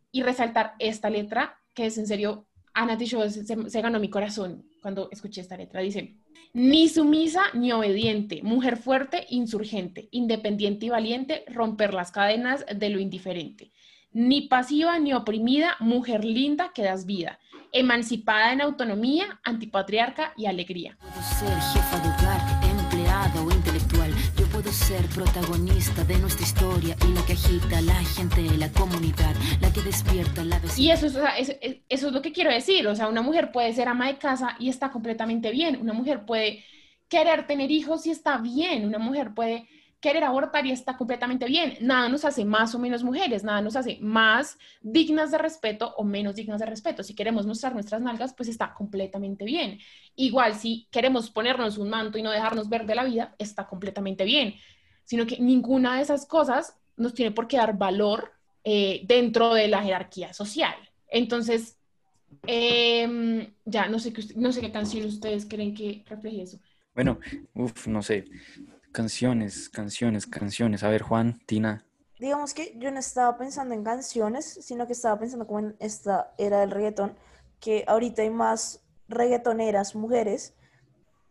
y 0.10 0.24
resaltar 0.24 0.74
esta 0.80 1.10
letra, 1.10 1.60
que 1.74 1.88
es 1.88 1.98
en 1.98 2.08
serio, 2.08 2.48
Ana 2.74 2.98
Tijoux 2.98 3.30
se, 3.30 3.70
se, 3.70 3.82
ganó 3.82 4.00
mi 4.00 4.10
corazón 4.10 4.64
cuando 4.82 5.10
escuché 5.12 5.42
esta 5.42 5.58
letra. 5.58 5.82
Dice, 5.82 6.16
ni 6.54 6.88
sumisa 6.88 7.42
ni 7.54 7.74
obediente, 7.74 8.42
mujer 8.42 8.78
fuerte, 8.78 9.26
insurgente, 9.30 10.08
independiente 10.12 10.86
y 10.86 10.90
valiente, 10.90 11.44
romper 11.50 11.94
las 11.94 12.12
cadenas 12.12 12.66
de 12.74 12.90
lo 12.90 13.02
indiferente. 13.02 13.74
Ni 14.14 14.48
pasiva 14.48 14.98
ni 14.98 15.14
oprimida, 15.14 15.76
mujer 15.82 16.24
linda 16.24 16.72
que 16.74 16.84
das 16.84 17.06
vida, 17.06 17.38
emancipada 17.74 18.54
en 18.54 18.62
autonomía, 18.62 19.42
antipatriarca 19.44 20.32
y 20.38 20.46
alegría. 20.46 20.98
Puedo 21.02 21.22
ser 21.38 21.60
jefa 21.74 22.00
de 22.00 22.08
hogar, 22.08 22.64
empleada 22.64 23.54
intelectual. 23.54 24.01
Puedo 24.62 24.74
ser 24.76 25.04
protagonista 25.08 26.04
de 26.04 26.20
nuestra 26.20 26.46
historia 26.46 26.96
y 27.10 27.14
la 27.16 27.26
que 27.26 27.34
agita 27.34 27.80
a 27.80 27.82
la 27.82 27.96
gente, 27.96 28.44
la 28.60 28.72
comunidad, 28.72 29.34
la 29.60 29.74
que 29.74 29.82
despierta 29.82 30.46
la 30.46 30.60
vecindad. 30.60 30.78
Y 30.78 30.92
eso 30.92 31.08
es, 31.08 31.16
o 31.16 31.20
sea, 31.20 31.36
eso, 31.36 31.54
eso 31.90 32.08
es 32.08 32.14
lo 32.14 32.22
que 32.22 32.32
quiero 32.32 32.52
decir. 32.52 32.88
O 32.88 32.96
sea, 32.96 33.08
una 33.08 33.24
mujer 33.24 33.52
puede 33.52 33.74
ser 33.74 33.88
ama 33.88 34.06
de 34.06 34.20
casa 34.20 34.56
y 34.60 34.70
está 34.70 34.92
completamente 34.92 35.50
bien. 35.50 35.82
Una 35.82 35.94
mujer 35.94 36.28
puede 36.28 36.64
querer 37.08 37.48
tener 37.48 37.72
hijos 37.72 38.06
y 38.06 38.12
está 38.12 38.38
bien. 38.38 38.86
Una 38.86 39.00
mujer 39.00 39.34
puede 39.34 39.68
querer 40.02 40.24
abortar 40.24 40.66
y 40.66 40.72
está 40.72 40.98
completamente 40.98 41.46
bien. 41.46 41.78
Nada 41.80 42.10
nos 42.10 42.26
hace 42.26 42.44
más 42.44 42.74
o 42.74 42.80
menos 42.80 43.04
mujeres, 43.04 43.44
nada 43.44 43.62
nos 43.62 43.76
hace 43.76 44.00
más 44.02 44.58
dignas 44.82 45.32
de 45.32 45.38
respeto 45.38 45.94
o 45.96 46.04
menos 46.04 46.36
dignas 46.36 46.60
de 46.60 46.66
respeto. 46.66 47.04
Si 47.04 47.14
queremos 47.14 47.46
mostrar 47.46 47.74
nuestras 47.74 48.02
nalgas, 48.02 48.34
pues 48.34 48.50
está 48.50 48.74
completamente 48.74 49.46
bien. 49.46 49.80
Igual 50.16 50.56
si 50.56 50.88
queremos 50.92 51.30
ponernos 51.30 51.78
un 51.78 51.90
manto 51.90 52.18
y 52.18 52.24
no 52.24 52.32
dejarnos 52.32 52.68
ver 52.68 52.86
de 52.86 52.96
la 52.96 53.04
vida, 53.04 53.36
está 53.38 53.68
completamente 53.68 54.26
bien. 54.26 54.56
Sino 55.06 55.26
que 55.26 55.40
ninguna 55.40 55.96
de 55.96 56.02
esas 56.02 56.26
cosas 56.26 56.76
nos 56.98 57.14
tiene 57.14 57.32
por 57.32 57.48
qué 57.48 57.58
dar 57.58 57.78
valor 57.78 58.34
eh, 58.64 59.02
dentro 59.06 59.54
de 59.54 59.68
la 59.68 59.84
jerarquía 59.84 60.34
social. 60.34 60.76
Entonces, 61.08 61.78
eh, 62.48 63.52
ya, 63.66 63.88
no 63.88 64.00
sé, 64.00 64.14
qué, 64.14 64.24
no 64.36 64.52
sé 64.52 64.62
qué 64.62 64.72
canción 64.72 65.06
ustedes 65.06 65.46
creen 65.46 65.76
que 65.76 66.04
refleje 66.08 66.42
eso. 66.42 66.60
Bueno, 66.96 67.20
no 67.86 68.02
sé. 68.02 68.26
Canciones, 68.92 69.70
canciones, 69.70 70.28
canciones. 70.28 70.84
A 70.84 70.90
ver, 70.90 71.02
Juan, 71.02 71.40
Tina. 71.46 71.86
Digamos 72.20 72.54
que 72.54 72.76
yo 72.78 72.92
no 72.92 73.00
estaba 73.00 73.38
pensando 73.38 73.74
en 73.74 73.84
canciones, 73.84 74.46
sino 74.46 74.86
que 74.86 74.94
estaba 74.94 75.18
pensando 75.18 75.48
como 75.48 75.60
en 75.60 75.76
esta 75.80 76.34
era 76.38 76.60
del 76.60 76.72
reggaetón, 76.72 77.16
que 77.60 77.84
ahorita 77.88 78.22
hay 78.22 78.30
más 78.30 78.84
reggaetoneras 79.08 79.96
mujeres, 79.96 80.54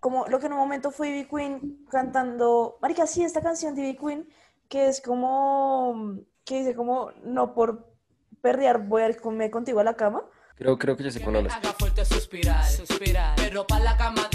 como 0.00 0.26
lo 0.26 0.40
que 0.40 0.46
en 0.46 0.52
un 0.52 0.58
momento 0.58 0.90
fue 0.90 1.10
Ivy 1.10 1.28
Queen 1.28 1.86
cantando, 1.90 2.78
marica, 2.80 3.06
sí, 3.06 3.22
esta 3.22 3.42
canción 3.42 3.74
de 3.74 3.82
Ivy 3.82 3.98
Queen, 3.98 4.28
que 4.68 4.88
es 4.88 5.00
como, 5.00 6.18
que 6.44 6.60
dice 6.60 6.74
como, 6.74 7.12
no 7.22 7.54
por 7.54 7.94
perrear 8.40 8.86
voy 8.88 9.02
a 9.02 9.10
irme 9.10 9.50
contigo 9.50 9.80
a 9.80 9.84
la 9.84 9.94
cama, 9.94 10.24
Creo, 10.60 10.76
creo 10.78 10.94
que 10.94 11.04
ya 11.04 11.10
sé 11.10 11.22
cuál 11.22 11.36
hablas. 11.36 11.54
Haga 11.54 11.72
fuerte 11.72 12.04
suspirar, 12.04 12.62
suspirar. 12.66 13.34
Pero 13.36 13.66
para 13.66 13.82
la 13.82 13.96
cama 13.96 14.28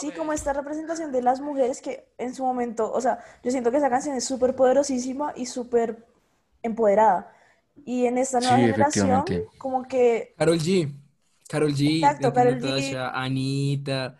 Sí, 0.00 0.12
como 0.12 0.32
esta 0.32 0.52
representación 0.52 1.12
de 1.12 1.22
las 1.22 1.40
mujeres 1.40 1.80
que 1.82 2.06
en 2.18 2.34
su 2.34 2.44
momento, 2.44 2.92
o 2.92 3.00
sea, 3.00 3.18
yo 3.44 3.50
siento 3.50 3.70
que 3.70 3.78
esa 3.78 3.90
canción 3.90 4.16
es 4.16 4.24
súper 4.24 4.54
poderosísima 4.56 5.32
y 5.36 5.46
súper 5.46 6.06
empoderada. 6.62 7.32
Y 7.84 8.06
en 8.06 8.18
esta 8.18 8.40
nueva 8.40 8.56
Sí, 8.56 8.62
generación, 8.62 9.24
como 9.58 9.82
que 9.88 10.34
Karol 10.36 10.58
G. 10.58 10.92
Karol 11.48 11.72
G, 11.74 11.82
Exacto, 11.94 12.32
Karol 12.32 12.58
G. 12.60 12.96
Anita, 13.12 14.16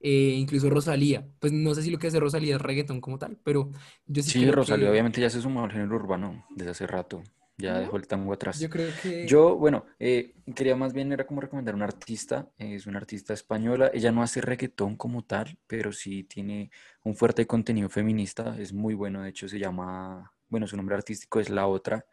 eh, 0.00 0.34
incluso 0.38 0.70
Rosalía. 0.70 1.26
Pues 1.38 1.52
no 1.52 1.74
sé 1.74 1.82
si 1.82 1.90
lo 1.90 1.98
que 1.98 2.08
hace 2.08 2.20
Rosalía 2.20 2.56
es 2.56 2.62
reggaetón 2.62 3.00
como 3.00 3.18
tal, 3.18 3.38
pero 3.44 3.70
yo 4.06 4.22
sí 4.22 4.32
Sí, 4.32 4.40
creo 4.40 4.52
Rosalía 4.52 4.86
que- 4.86 4.90
obviamente 4.90 5.20
ya 5.20 5.30
se 5.30 5.40
sumó 5.40 5.64
al 5.64 5.72
género 5.72 5.96
urbano 5.96 6.44
desde 6.50 6.70
hace 6.72 6.86
rato. 6.86 7.22
Ya 7.60 7.78
dejó 7.78 7.96
el 7.96 8.06
tango 8.06 8.32
atrás. 8.32 8.58
Yo 8.58 8.70
creo 8.70 8.90
que... 9.02 9.26
Yo, 9.26 9.56
bueno, 9.56 9.86
eh, 9.98 10.34
quería 10.54 10.76
más 10.76 10.92
bien 10.92 11.12
era 11.12 11.26
como 11.26 11.40
recomendar 11.40 11.74
una 11.74 11.84
artista, 11.84 12.50
es 12.58 12.86
una 12.86 12.98
artista 12.98 13.34
española, 13.34 13.90
ella 13.92 14.12
no 14.12 14.22
hace 14.22 14.40
reggaetón 14.40 14.96
como 14.96 15.24
tal, 15.24 15.58
pero 15.66 15.92
sí 15.92 16.24
tiene 16.24 16.70
un 17.04 17.14
fuerte 17.14 17.46
contenido 17.46 17.88
feminista, 17.88 18.56
es 18.58 18.72
muy 18.72 18.94
bueno, 18.94 19.22
de 19.22 19.30
hecho 19.30 19.48
se 19.48 19.58
llama, 19.58 20.32
bueno, 20.48 20.66
su 20.66 20.76
nombre 20.76 20.94
artístico 20.94 21.40
es 21.40 21.50
La 21.50 21.66
Otra, 21.66 22.06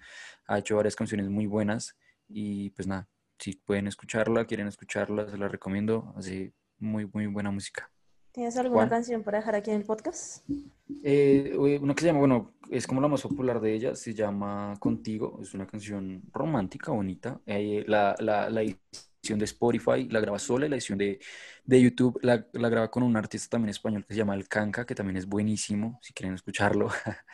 ha 0.46 0.60
hecho 0.60 0.76
varias 0.76 0.96
canciones 0.96 1.30
muy 1.30 1.46
buenas 1.46 1.96
y 2.28 2.70
pues 2.72 2.88
nada, 2.88 3.08
si 3.40 3.54
pueden 3.54 3.88
escucharla, 3.88 4.46
quieren 4.46 4.68
escucharla, 4.68 5.30
se 5.30 5.38
la 5.38 5.48
recomiendo, 5.48 6.14
hace 6.16 6.54
muy, 6.80 7.10
muy 7.12 7.28
buena 7.28 7.52
música. 7.52 7.92
¿Tienes 8.32 8.56
alguna 8.58 8.82
Juan. 8.82 8.90
canción 8.90 9.24
para 9.24 9.40
dejar 9.40 9.56
aquí 9.56 9.72
en 9.72 9.78
el 9.78 9.84
podcast? 9.84 10.48
Eh, 11.04 11.54
una 11.82 11.93
que 11.93 12.02
se 12.02 12.08
llama, 12.08 12.19
bueno, 12.19 12.56
es 12.69 12.88
como 12.88 13.02
la 13.02 13.08
más 13.08 13.21
popular 13.21 13.60
de 13.60 13.73
ella, 13.73 13.95
se 13.95 14.13
llama 14.13 14.73
Contigo, 14.80 15.39
es 15.41 15.54
una 15.54 15.67
canción 15.67 16.23
romántica, 16.32 16.91
bonita. 16.91 17.41
Eh, 17.45 17.84
la, 17.88 18.15
la, 18.19 18.50
la 18.50 18.62
edición 18.62 19.39
de 19.39 19.45
Spotify 19.45 20.08
la 20.10 20.19
graba 20.21 20.39
sola 20.39 20.65
y 20.65 20.69
la 20.69 20.76
edición 20.78 20.97
de, 20.97 21.19
de 21.65 21.82
YouTube 21.82 22.17
la, 22.21 22.45
la 22.54 22.69
graba 22.69 22.89
con 22.89 23.04
un 23.04 23.17
artista 23.17 23.50
también 23.52 23.69
español 23.71 24.06
que 24.06 24.13
se 24.13 24.17
llama 24.19 24.36
El 24.36 24.47
Canca, 24.47 24.86
que 24.86 24.95
también 24.95 25.17
es 25.17 25.28
buenísimo, 25.28 26.00
si 26.02 26.13
quieren 26.13 26.36
escucharlo. 26.36 26.89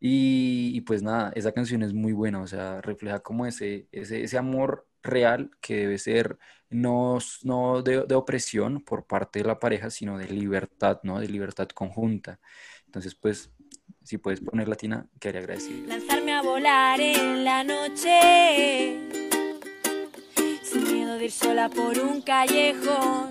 Y, 0.00 0.72
y 0.76 0.80
pues 0.82 1.02
nada, 1.02 1.32
esa 1.34 1.52
canción 1.52 1.82
es 1.82 1.92
muy 1.92 2.12
buena, 2.12 2.40
o 2.40 2.46
sea, 2.46 2.80
refleja 2.80 3.20
como 3.20 3.46
ese, 3.46 3.86
ese, 3.92 4.22
ese 4.24 4.38
amor 4.38 4.88
real 5.02 5.50
que 5.60 5.76
debe 5.76 5.98
ser 5.98 6.38
no, 6.70 7.18
no 7.44 7.82
de, 7.82 8.06
de 8.06 8.14
opresión 8.14 8.82
por 8.82 9.06
parte 9.06 9.40
de 9.40 9.44
la 9.46 9.58
pareja, 9.58 9.90
sino 9.90 10.16
de 10.18 10.28
libertad, 10.28 11.00
¿no? 11.02 11.20
De 11.20 11.28
libertad 11.28 11.68
conjunta. 11.68 12.40
Entonces, 12.90 13.14
pues, 13.14 13.48
si 14.02 14.18
puedes 14.18 14.40
poner 14.40 14.66
latina, 14.66 15.06
quedaría 15.20 15.42
agradecido. 15.42 15.86
Lanzarme 15.86 16.32
a 16.32 16.42
volar 16.42 17.00
en 17.00 17.44
la 17.44 17.62
noche. 17.62 18.98
Sin 20.64 20.92
miedo 20.92 21.14
de 21.16 21.26
ir 21.26 21.30
sola 21.30 21.68
por 21.68 21.96
un 22.00 22.20
callejón. 22.22 23.30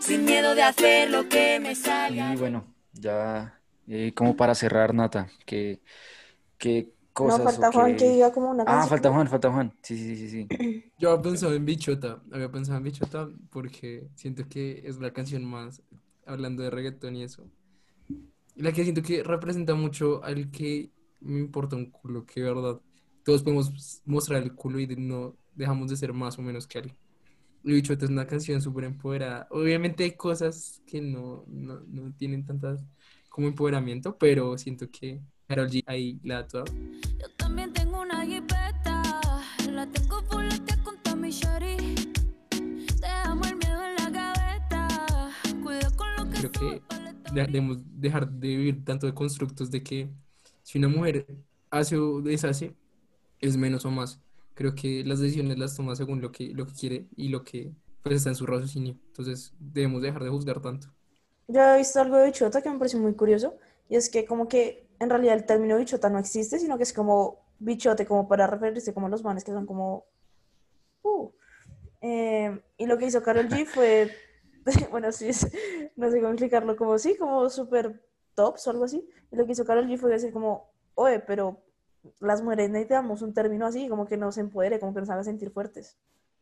Sin 0.00 0.24
miedo 0.24 0.54
de 0.54 0.62
hacer 0.62 1.10
lo 1.10 1.28
que 1.28 1.58
me 1.58 1.74
salga. 1.74 2.32
Y 2.32 2.36
bueno, 2.36 2.72
ya 2.92 3.60
eh, 3.88 4.12
como 4.14 4.36
para 4.36 4.54
cerrar, 4.54 4.94
Nata, 4.94 5.28
¿qué, 5.44 5.80
qué 6.58 6.92
cosas 7.12 7.40
no, 7.40 7.44
falta 7.44 7.72
Juan 7.72 7.92
qué- 7.92 7.98
que 7.98 8.08
diga 8.12 8.32
como 8.32 8.50
una 8.52 8.62
Ah, 8.62 8.66
canción. 8.66 8.88
falta 8.90 9.10
Juan, 9.12 9.26
falta 9.28 9.50
Juan. 9.50 9.74
Sí, 9.82 9.96
sí, 9.96 10.14
sí, 10.16 10.28
sí. 10.30 10.48
sí. 10.48 10.92
Yo 11.00 11.10
había 11.10 11.22
pensado 11.22 11.54
en 11.54 11.64
Bichota, 11.64 12.22
había 12.30 12.52
pensado 12.52 12.78
en 12.78 12.84
Bichota 12.84 13.28
porque 13.50 14.06
siento 14.14 14.48
que 14.48 14.82
es 14.84 14.98
la 15.00 15.12
canción 15.12 15.44
más, 15.44 15.82
hablando 16.24 16.62
de 16.62 16.70
reggaetón 16.70 17.16
y 17.16 17.24
eso, 17.24 17.48
la 18.56 18.72
que 18.72 18.82
siento 18.82 19.02
que 19.02 19.22
representa 19.22 19.74
mucho 19.74 20.22
al 20.24 20.50
que 20.50 20.90
me 21.20 21.40
importa 21.40 21.76
un 21.76 21.90
culo, 21.90 22.24
que 22.24 22.40
de 22.40 22.52
verdad, 22.52 22.80
todos 23.24 23.42
podemos 23.42 24.02
mostrar 24.04 24.42
el 24.42 24.54
culo 24.54 24.80
y 24.80 24.86
no 24.96 25.36
dejamos 25.54 25.90
de 25.90 25.96
ser 25.96 26.12
más 26.12 26.38
o 26.38 26.42
menos 26.42 26.66
que 26.66 26.78
alguien. 26.78 26.96
Y 27.64 27.72
Bichota 27.72 28.04
es 28.04 28.10
una 28.10 28.26
canción 28.26 28.62
súper 28.62 28.84
empoderada. 28.84 29.48
Obviamente 29.50 30.04
hay 30.04 30.12
cosas 30.12 30.82
que 30.86 31.00
no, 31.00 31.44
no, 31.48 31.80
no 31.80 32.12
tienen 32.12 32.44
tantas 32.46 32.84
como 33.28 33.48
empoderamiento, 33.48 34.16
pero 34.16 34.56
siento 34.56 34.88
que 34.90 35.20
Karol 35.48 35.68
G 35.68 35.82
ahí 35.86 36.20
la 36.22 36.42
da 36.42 36.46
toda. 36.46 36.64
Yo 37.18 37.28
también 37.36 37.72
tengo 37.72 38.00
una 38.00 38.24
jipeta. 38.24 39.02
La 39.70 39.86
tengo 39.90 40.22
fuletea 40.22 40.82
con 40.84 40.96
Tommy 41.02 41.30
Shari. 41.30 41.94
Te 43.00 43.06
amo 43.24 43.44
el 43.44 43.56
miedo 43.56 43.84
en 43.84 43.96
la 43.96 44.10
gaveta. 44.10 45.30
Cuida 45.62 45.90
con 45.96 46.16
lo 46.16 46.30
que 46.30 46.48
creo 46.48 46.52
que 46.52 46.95
debemos 47.44 47.78
dejar 47.84 48.28
de 48.28 48.48
vivir 48.48 48.84
tanto 48.84 49.06
de 49.06 49.14
constructos 49.14 49.70
de 49.70 49.82
que 49.82 50.08
si 50.62 50.78
una 50.78 50.88
mujer 50.88 51.26
hace 51.70 51.96
o 51.96 52.20
deshace, 52.20 52.74
es 53.40 53.56
menos 53.56 53.84
o 53.84 53.90
más. 53.90 54.20
Creo 54.54 54.74
que 54.74 55.04
las 55.04 55.20
decisiones 55.20 55.58
las 55.58 55.76
toma 55.76 55.94
según 55.94 56.20
lo 56.20 56.32
que, 56.32 56.54
lo 56.54 56.66
que 56.66 56.72
quiere 56.72 57.06
y 57.16 57.28
lo 57.28 57.44
que 57.44 57.72
pues 58.02 58.16
está 58.16 58.30
en 58.30 58.36
su 58.36 58.46
raciocinio. 58.46 58.96
Entonces 59.08 59.52
debemos 59.58 60.00
dejar 60.00 60.22
de 60.24 60.30
juzgar 60.30 60.60
tanto. 60.60 60.88
Yo 61.48 61.60
he 61.60 61.78
visto 61.78 62.00
algo 62.00 62.16
de 62.16 62.26
bichota 62.26 62.62
que 62.62 62.70
me 62.70 62.78
pareció 62.78 62.98
muy 62.98 63.14
curioso, 63.14 63.58
y 63.88 63.96
es 63.96 64.08
que 64.08 64.24
como 64.24 64.48
que 64.48 64.88
en 64.98 65.10
realidad 65.10 65.34
el 65.34 65.44
término 65.44 65.76
bichota 65.76 66.08
no 66.08 66.18
existe, 66.18 66.58
sino 66.58 66.76
que 66.76 66.82
es 66.84 66.92
como 66.92 67.44
bichote, 67.58 68.06
como 68.06 68.26
para 68.26 68.46
referirse 68.46 68.94
como 68.94 69.06
a 69.06 69.10
los 69.10 69.22
manes 69.22 69.44
que 69.44 69.52
son 69.52 69.66
como... 69.66 70.06
uh. 71.02 71.30
Eh, 72.00 72.60
y 72.78 72.86
lo 72.86 72.98
que 72.98 73.06
hizo 73.06 73.22
Karol 73.22 73.48
G 73.48 73.66
fue, 73.66 74.10
bueno, 74.90 75.12
sí, 75.12 75.28
es- 75.28 75.50
no 75.96 76.10
sé 76.10 76.18
cómo 76.20 76.32
explicarlo, 76.32 76.76
como 76.76 76.98
sí, 76.98 77.16
como 77.16 77.48
super 77.50 78.02
tops 78.34 78.66
o 78.66 78.70
algo 78.70 78.84
así. 78.84 79.06
Y 79.30 79.36
lo 79.36 79.46
que 79.46 79.52
hizo 79.52 79.64
Karol 79.64 79.86
G 79.88 79.98
fue 79.98 80.10
decir 80.10 80.32
como, 80.32 80.70
oye, 80.94 81.20
pero 81.20 81.62
las 82.20 82.42
mujeres 82.42 82.70
necesitamos 82.70 83.22
un 83.22 83.32
término 83.34 83.66
así, 83.66 83.88
como 83.88 84.06
que 84.06 84.16
nos 84.16 84.38
empodere, 84.38 84.78
como 84.78 84.94
que 84.94 85.00
nos 85.00 85.10
haga 85.10 85.24
sentir 85.24 85.50
fuertes. 85.50 85.96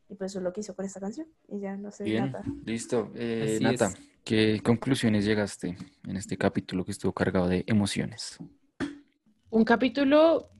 Y 0.08 0.14
pues 0.16 0.32
eso 0.32 0.38
es 0.38 0.44
lo 0.44 0.52
que 0.52 0.60
hizo 0.60 0.74
con 0.74 0.84
esta 0.84 1.00
canción. 1.00 1.26
Y 1.48 1.60
ya, 1.60 1.76
no 1.76 1.90
sé, 1.90 2.04
Bien, 2.04 2.26
nada. 2.32 2.42
listo. 2.64 3.10
Eh, 3.14 3.58
Nata, 3.62 3.86
es. 3.86 3.94
¿qué 4.24 4.60
conclusiones 4.62 5.24
llegaste 5.24 5.76
en 6.06 6.16
este 6.16 6.36
capítulo 6.36 6.84
que 6.84 6.90
estuvo 6.92 7.12
cargado 7.12 7.48
de 7.48 7.64
emociones? 7.66 8.38
Un 9.50 9.64
capítulo 9.64 10.50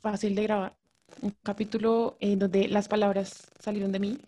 fácil 0.00 0.34
de 0.34 0.42
grabar. 0.42 0.76
Un 1.22 1.34
capítulo 1.42 2.16
en 2.20 2.38
donde 2.38 2.68
las 2.68 2.88
palabras 2.88 3.50
salieron 3.58 3.90
de 3.92 3.98
mí. 4.00 4.18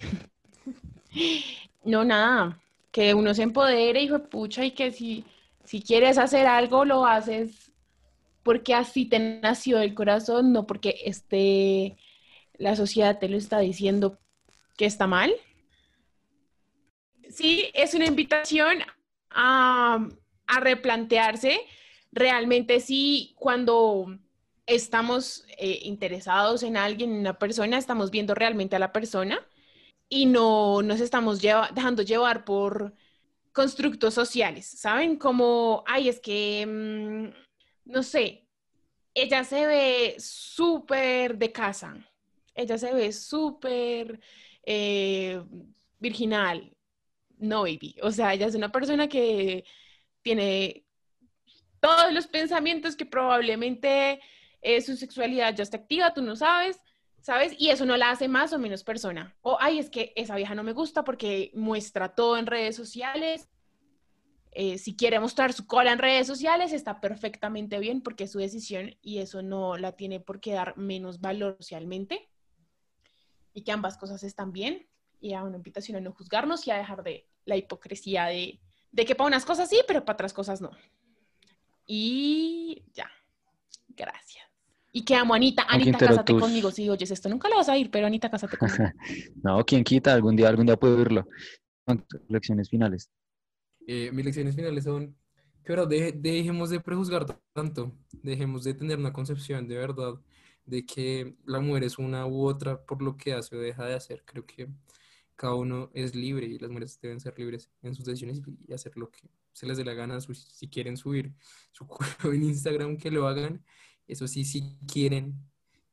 No, 1.85 2.05
nada. 2.05 2.61
Que 2.91 3.15
uno 3.15 3.35
se 3.35 3.43
empodere, 3.43 4.03
hijo 4.03 4.19
de 4.19 4.29
pucha, 4.29 4.65
y 4.65 4.73
que 4.73 4.91
si, 4.91 5.25
si 5.65 5.83
quieres 5.83 6.19
hacer 6.19 6.47
algo, 6.47 6.85
lo 6.85 7.07
haces 7.07 7.71
porque 8.43 8.75
así 8.75 9.07
te 9.07 9.19
nació 9.19 9.79
del 9.79 9.95
corazón, 9.95 10.53
no 10.53 10.67
porque 10.67 10.97
este, 11.05 11.97
la 12.55 12.75
sociedad 12.75 13.19
te 13.19 13.29
lo 13.29 13.37
está 13.37 13.59
diciendo 13.59 14.19
que 14.77 14.87
está 14.87 15.07
mal. 15.07 15.33
Sí, 17.29 17.71
es 17.75 17.95
una 17.95 18.07
invitación 18.07 18.79
a, 19.31 20.09
a 20.47 20.61
replantearse 20.61 21.61
realmente 22.13 22.81
si 22.81 23.35
cuando 23.39 24.19
estamos 24.67 25.45
eh, 25.59 25.81
interesados 25.83 26.63
en 26.63 26.77
alguien, 26.77 27.13
en 27.13 27.21
una 27.21 27.39
persona, 27.39 27.79
estamos 27.79 28.11
viendo 28.11 28.35
realmente 28.35 28.77
a 28.77 28.81
la 28.81 28.93
persona 28.93 29.41
y 30.11 30.27
no 30.27 30.83
nos 30.83 31.01
estamos 31.01 31.41
dejando 31.41 32.03
llevar 32.03 32.45
por 32.45 32.95
constructos 33.53 34.15
sociales, 34.15 34.67
¿saben? 34.67 35.17
Como, 35.17 35.85
ay, 35.87 36.09
es 36.09 36.21
que, 36.21 36.67
mm, 36.67 37.91
no 37.93 38.03
sé, 38.03 38.47
ella 39.15 39.45
se 39.45 39.67
ve 39.67 40.17
súper 40.19 41.39
de 41.39 41.53
casa, 41.53 41.97
ella 42.55 42.79
se 42.79 42.93
ve 42.95 43.13
súper 43.13 44.21
eh, 44.65 45.43
virginal, 45.99 46.77
no, 47.39 47.63
baby, 47.63 47.97
o 48.03 48.11
sea, 48.13 48.35
ella 48.35 48.47
es 48.47 48.55
una 48.55 48.73
persona 48.73 49.09
que 49.09 49.65
tiene 50.23 50.85
todos 51.81 52.13
los 52.13 52.27
pensamientos 52.27 52.97
que 52.97 53.07
probablemente 53.07 54.21
eh, 54.63 54.81
su 54.83 54.97
sexualidad 54.97 55.55
ya 55.57 55.63
está 55.63 55.79
activa, 55.79 56.15
tú 56.15 56.23
no 56.23 56.37
sabes, 56.37 56.81
¿sabes? 57.21 57.55
Y 57.59 57.71
eso 57.71 57.87
no 57.87 57.97
la 57.97 58.11
hace 58.11 58.29
más 58.29 58.53
o 58.53 58.59
menos 58.59 58.85
persona. 58.85 59.37
O, 59.43 59.57
ay, 59.61 59.79
es 59.79 59.91
que 59.91 60.13
esa 60.17 60.37
vieja 60.37 60.55
no 60.55 60.63
me 60.63 60.73
gusta 60.73 61.05
porque 61.05 61.51
muestra 61.55 62.15
todo 62.15 62.37
en 62.37 62.47
redes 62.47 62.77
sociales. 62.77 63.49
Eh, 64.53 64.79
si 64.79 64.97
quiere 64.97 65.21
mostrar 65.21 65.53
su 65.53 65.67
cola 65.67 65.93
en 65.93 65.99
redes 65.99 66.27
sociales, 66.27 66.73
está 66.73 67.01
perfectamente 67.01 67.79
bien 67.79 68.03
porque 68.03 68.25
es 68.25 68.33
su 68.33 68.39
decisión 68.39 68.97
y 69.01 69.19
eso 69.19 69.43
no 69.43 69.77
la 69.77 69.93
tiene 69.93 70.19
por 70.19 70.41
qué 70.41 70.53
dar 70.53 70.77
menos 70.77 71.21
valor 71.21 71.57
socialmente. 71.59 72.29
Y 73.53 73.63
que 73.63 73.73
ambas 73.73 73.97
cosas 73.97 74.23
están 74.23 74.53
bien. 74.53 74.89
Y 75.21 75.35
a 75.35 75.45
una 75.45 75.57
invitación 75.57 75.99
a 75.99 76.01
no 76.01 76.13
juzgarnos 76.13 76.67
y 76.67 76.71
a 76.71 76.77
dejar 76.77 77.03
de 77.03 77.29
la 77.45 77.57
hipocresía 77.57 78.27
de, 78.27 78.61
de 78.91 79.05
que 79.05 79.15
para 79.15 79.29
unas 79.29 79.45
cosas 79.45 79.69
sí, 79.69 79.81
pero 79.87 80.05
para 80.05 80.15
otras 80.15 80.33
cosas 80.33 80.61
no. 80.61 80.71
Y 81.87 82.85
ya. 82.95 83.11
Gracias. 83.89 84.50
Y 84.93 85.05
que 85.05 85.15
amo, 85.15 85.35
Anita. 85.35 85.65
Anita, 85.69 85.99
cásate 85.99 86.33
tus- 86.33 86.43
conmigo. 86.43 86.71
Si 86.71 86.89
oyes 86.89 87.11
esto, 87.11 87.29
nunca 87.29 87.49
lo 87.49 87.57
vas 87.57 87.69
a 87.69 87.79
ir, 87.79 87.91
pero 87.91 88.07
Anita, 88.07 88.31
cásate 88.31 88.57
conmigo. 88.57 88.85
No, 89.43 89.65
quién 89.65 89.85
quita, 89.85 90.13
algún 90.13 90.35
día, 90.37 90.49
algún 90.49 90.67
día 90.67 90.77
puedo 90.77 90.97
oírlo. 90.97 91.27
Lecciones 92.29 92.69
finales. 92.69 93.11
Eh, 93.87 94.11
mis 94.13 94.25
lecciones 94.25 94.55
finales 94.55 94.85
son 94.85 95.17
que 95.65 95.73
ahora 95.73 95.87
deje- 95.87 96.13
dejemos 96.13 96.71
de 96.71 96.81
prejuzgar 96.81 97.27
tanto, 97.53 97.93
dejemos 98.23 98.65
de 98.65 98.75
tener 98.75 98.99
una 98.99 99.13
concepción 99.13 99.69
de 99.69 99.77
verdad 99.77 100.15
de 100.65 100.87
que 100.87 101.35
la 101.45 101.61
mujer 101.61 101.85
es 101.85 101.99
una 101.99 102.27
u 102.27 102.45
otra 102.47 102.81
por 102.85 103.03
lo 103.03 103.17
que 103.17 103.33
hace 103.33 103.57
o 103.57 103.61
deja 103.61 103.85
de 103.87 103.95
hacer. 103.95 104.23
Creo 104.25 104.47
que 104.47 104.69
cada 105.37 105.55
uno 105.55 105.91
es 105.95 106.15
libre 106.15 106.47
y 106.47 106.59
las 106.59 106.71
mujeres 106.71 106.99
deben 107.01 107.19
ser 107.21 107.37
libres 107.39 107.71
en 107.83 107.95
sus 107.95 108.05
decisiones 108.05 108.41
y 108.69 108.73
hacer 108.73 108.97
lo 108.97 109.11
que 109.11 109.21
se 109.53 109.67
les 109.67 109.77
dé 109.77 109.85
la 109.85 109.95
gana. 109.95 110.21
su- 110.21 110.35
Si 110.35 110.69
quieren 110.69 110.97
subir 110.97 111.33
su 111.73 111.87
culo 111.89 112.33
en 112.33 112.43
Instagram, 112.45 112.97
que 112.97 113.11
lo 113.11 113.27
hagan. 113.27 113.65
Eso 114.11 114.27
sí, 114.29 114.45
si 114.45 114.77
quieren. 114.93 115.35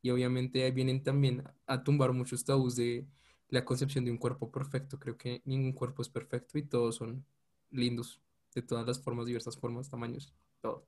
Y 0.02 0.10
obviamente 0.10 0.64
ahí 0.64 0.72
vienen 0.72 1.04
también 1.04 1.44
a 1.66 1.84
tumbar 1.84 2.14
muchos 2.14 2.46
tabús 2.46 2.76
de 2.76 3.08
la 3.50 3.66
concepción 3.66 4.06
de 4.06 4.12
un 4.12 4.18
cuerpo 4.18 4.52
perfecto. 4.52 5.00
Creo 5.00 5.18
que 5.18 5.42
ningún 5.46 5.74
cuerpo 5.74 6.02
es 6.02 6.10
perfecto 6.10 6.58
y 6.58 6.64
todos 6.64 6.96
son 6.96 7.26
lindos, 7.72 8.22
de 8.56 8.62
todas 8.62 8.86
las 8.86 9.02
formas, 9.02 9.28
diversas 9.28 9.58
formas, 9.58 9.90
tamaños, 9.90 10.34
todo. 10.62 10.88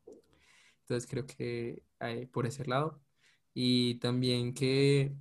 Entonces 0.81 1.09
creo 1.09 1.25
que 1.25 1.83
hay 1.99 2.25
por 2.25 2.45
ese 2.45 2.65
lado. 2.65 2.99
Y 3.53 3.95
también 3.95 4.53
que 4.53 5.13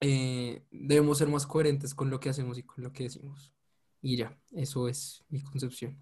eh, 0.00 0.62
debemos 0.70 1.18
ser 1.18 1.28
más 1.28 1.46
coherentes 1.46 1.94
con 1.94 2.10
lo 2.10 2.20
que 2.20 2.28
hacemos 2.28 2.58
y 2.58 2.62
con 2.62 2.84
lo 2.84 2.92
que 2.92 3.04
decimos. 3.04 3.52
Y 4.00 4.16
ya, 4.16 4.38
eso 4.52 4.88
es 4.88 5.24
mi 5.28 5.42
concepción. 5.42 5.98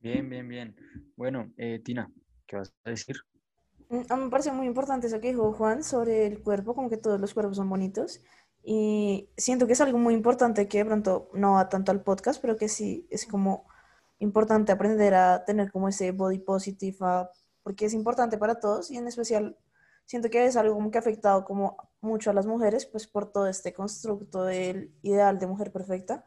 Bien, 0.00 0.28
bien, 0.28 0.48
bien. 0.48 0.76
Bueno, 1.16 1.52
eh, 1.56 1.80
Tina, 1.84 2.12
¿qué 2.46 2.56
vas 2.56 2.74
a 2.84 2.90
decir? 2.90 3.16
Mm, 3.88 4.24
me 4.24 4.30
parece 4.30 4.52
muy 4.52 4.66
importante 4.66 5.06
eso 5.06 5.20
que 5.20 5.28
dijo 5.28 5.52
Juan 5.52 5.82
sobre 5.84 6.26
el 6.26 6.42
cuerpo, 6.42 6.74
como 6.74 6.90
que 6.90 6.96
todos 6.96 7.20
los 7.20 7.34
cuerpos 7.34 7.56
son 7.56 7.68
bonitos. 7.68 8.20
Y 8.62 9.30
siento 9.36 9.66
que 9.66 9.74
es 9.74 9.80
algo 9.80 9.98
muy 9.98 10.14
importante 10.14 10.68
que 10.68 10.78
de 10.78 10.84
pronto 10.86 11.30
no 11.34 11.52
va 11.54 11.68
tanto 11.68 11.92
al 11.92 12.02
podcast, 12.02 12.40
pero 12.40 12.56
que 12.56 12.68
sí 12.68 13.06
es 13.10 13.26
como 13.26 13.66
importante 14.18 14.72
aprender 14.72 15.14
a 15.14 15.44
tener 15.44 15.70
como 15.70 15.88
ese 15.88 16.10
body 16.12 16.38
positive, 16.38 16.98
porque 17.62 17.86
es 17.86 17.94
importante 17.94 18.38
para 18.38 18.58
todos 18.60 18.90
y 18.90 18.96
en 18.96 19.06
especial 19.08 19.56
siento 20.06 20.30
que 20.30 20.46
es 20.46 20.56
algo 20.56 20.74
como 20.74 20.90
que 20.90 20.98
ha 20.98 21.00
afectado 21.00 21.44
como 21.44 21.76
mucho 22.00 22.30
a 22.30 22.32
las 22.34 22.46
mujeres, 22.46 22.86
pues 22.86 23.06
por 23.06 23.30
todo 23.32 23.46
este 23.48 23.72
constructo 23.72 24.44
del 24.44 24.92
ideal 25.02 25.38
de 25.38 25.46
mujer 25.46 25.72
perfecta. 25.72 26.24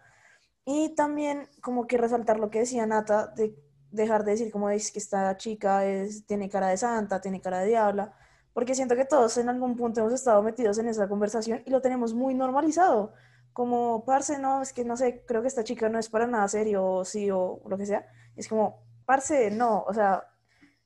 Y 0.65 0.95
también 0.95 1.49
como 1.61 1.87
que 1.87 1.97
resaltar 1.97 2.39
lo 2.39 2.49
que 2.49 2.59
decía 2.59 2.85
Nata, 2.85 3.27
de 3.27 3.55
dejar 3.91 4.23
de 4.23 4.31
decir 4.31 4.51
como 4.51 4.69
es 4.69 4.91
que 4.91 4.99
esta 4.99 5.35
chica 5.37 5.85
es, 5.85 6.25
tiene 6.25 6.49
cara 6.49 6.67
de 6.67 6.77
santa, 6.77 7.21
tiene 7.21 7.41
cara 7.41 7.59
de 7.59 7.67
diabla, 7.67 8.13
porque 8.53 8.75
siento 8.75 8.95
que 8.95 9.05
todos 9.05 9.37
en 9.37 9.49
algún 9.49 9.75
punto 9.75 10.01
hemos 10.01 10.13
estado 10.13 10.41
metidos 10.43 10.77
en 10.79 10.87
esa 10.87 11.07
conversación 11.07 11.61
y 11.65 11.69
lo 11.69 11.81
tenemos 11.81 12.13
muy 12.13 12.33
normalizado. 12.35 13.13
Como, 13.53 14.05
parce, 14.05 14.39
no, 14.39 14.61
es 14.61 14.73
que 14.73 14.85
no 14.85 14.95
sé, 14.95 15.23
creo 15.27 15.41
que 15.41 15.47
esta 15.47 15.63
chica 15.63 15.89
no 15.89 15.99
es 15.99 16.09
para 16.09 16.27
nada 16.27 16.47
serio, 16.47 16.85
o 16.85 17.05
sí, 17.05 17.29
o 17.31 17.61
lo 17.67 17.77
que 17.77 17.85
sea. 17.85 18.05
Es 18.35 18.47
como, 18.47 18.83
parce, 19.05 19.51
no, 19.51 19.83
o 19.87 19.93
sea, 19.93 20.23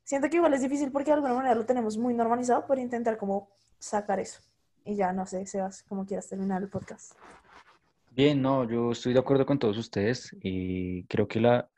siento 0.03 0.29
que 0.29 0.37
igual 0.37 0.53
es 0.53 0.61
difícil 0.61 0.91
porque 0.91 1.11
de 1.11 1.15
alguna 1.15 1.33
manera 1.33 1.55
lo 1.55 1.65
tenemos 1.65 1.97
muy 1.97 2.13
normalizado, 2.13 2.65
pero 2.67 2.81
intentar 2.81 3.17
como 3.17 3.49
sacar 3.79 4.19
eso. 4.19 4.41
Y 4.85 4.95
ya, 4.95 5.13
no 5.13 5.25
sé, 5.25 5.45
Sebas, 5.45 5.83
como 5.83 6.05
quieras 6.05 6.27
terminar 6.27 6.61
el 6.61 6.69
podcast. 6.69 7.13
Bien, 8.11 8.41
no, 8.41 8.69
yo 8.69 8.91
estoy 8.91 9.13
de 9.13 9.19
acuerdo 9.19 9.45
con 9.45 9.59
todos 9.59 9.77
ustedes. 9.77 10.35
y 10.41 11.05
creo 11.05 11.27
que 11.27 11.39
la, 11.39 11.69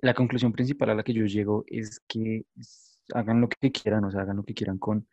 la 0.00 0.14
conclusión 0.14 0.52
principal 0.52 0.90
a 0.90 0.94
la 0.94 1.02
que 1.02 1.12
yo 1.12 1.24
llego 1.26 1.64
es 1.66 2.00
que 2.06 2.44
hagan 3.14 3.40
lo 3.40 3.48
que 3.48 3.72
quieran, 3.72 4.04
o 4.04 4.10
sea, 4.10 4.22
hagan 4.22 4.36
lo 4.36 4.44
que 4.44 4.54
quieran 4.54 4.78
con, 4.78 5.06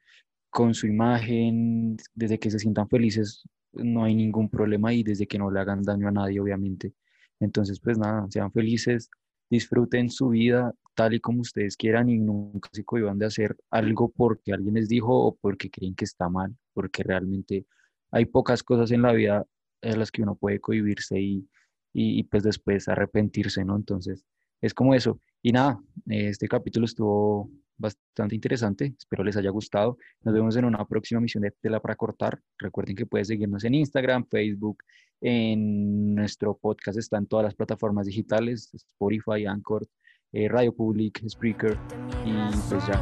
con 0.50 0.74
su 0.74 0.88
imagen, 0.88 1.98
desde 2.14 2.40
que 2.40 2.52
se 2.52 2.60
sientan 2.60 2.88
felices, 2.90 3.44
no 3.74 4.04
hay 4.04 4.16
ningún 4.16 4.50
problema 4.50 4.94
y 4.94 5.04
desde 5.04 5.28
que 5.28 5.38
no 5.38 5.52
le 5.52 5.60
hagan 5.60 5.84
daño 5.84 6.08
a 6.08 6.12
nadie, 6.12 6.40
obviamente. 6.40 6.94
Entonces, 7.40 7.80
pues 7.80 7.98
nada, 7.98 8.26
sean 8.30 8.52
felices, 8.52 9.10
disfruten 9.50 10.10
su 10.10 10.30
vida 10.30 10.74
tal 10.96 11.14
y 11.14 11.20
como 11.20 11.42
ustedes 11.42 11.76
quieran 11.76 12.10
y 12.10 12.18
nunca 12.18 12.70
se 12.72 12.86
cohíban 12.86 13.20
de 13.20 13.26
hacer 13.26 13.58
algo 13.70 14.10
porque 14.10 14.54
alguien 14.54 14.76
les 14.76 14.88
dijo 14.88 15.14
o 15.14 15.36
porque 15.36 15.70
creen 15.70 15.94
que 15.94 16.06
está 16.06 16.30
mal, 16.30 16.56
porque 16.74 17.04
realmente 17.04 17.66
hay 18.12 18.26
pocas 18.26 18.64
cosas 18.64 18.92
en 18.92 19.02
la 19.02 19.12
vida 19.12 19.46
en 19.82 20.00
las 20.00 20.12
que 20.12 20.22
uno 20.24 20.36
puede 20.36 20.62
cohibirse 20.62 21.20
y, 21.20 21.48
y, 21.94 22.20
y, 22.20 22.24
pues 22.24 22.44
después 22.44 22.88
arrepentirse, 22.88 23.66
¿no? 23.66 23.76
Entonces, 23.76 24.26
es 24.66 24.74
como 24.74 24.94
eso. 24.96 25.20
Y 25.42 25.52
nada, 25.52 25.80
este 26.08 26.48
capítulo 26.48 26.86
estuvo 26.86 27.50
bastante 27.78 28.36
interesante. 28.36 28.96
Espero 28.98 29.24
les 29.24 29.38
haya 29.38 29.50
gustado. 29.50 29.98
Nos 30.24 30.34
vemos 30.34 30.56
en 30.56 30.66
una 30.66 30.86
próxima 30.86 31.22
misión 31.22 31.44
de 31.44 31.52
Tela 31.52 31.80
para 31.80 31.96
Cortar. 31.96 32.40
Recuerden 32.58 32.96
que 32.96 33.06
pueden 33.06 33.26
seguirnos 33.26 33.64
en 33.64 33.76
Instagram, 33.76 34.26
Facebook, 34.26 34.84
en 35.22 36.16
nuestro 36.16 36.58
podcast 36.58 36.98
está 36.98 37.18
en 37.18 37.28
todas 37.28 37.46
las 37.46 37.56
plataformas 37.56 38.06
digitales, 38.06 38.70
Spotify, 38.74 39.46
Anchor, 39.46 39.88
eh, 40.34 40.48
Radio 40.50 40.76
Public, 40.76 41.24
Spreaker 41.28 41.78
y 42.26 42.34
pues 42.70 42.86
ya. 42.88 43.02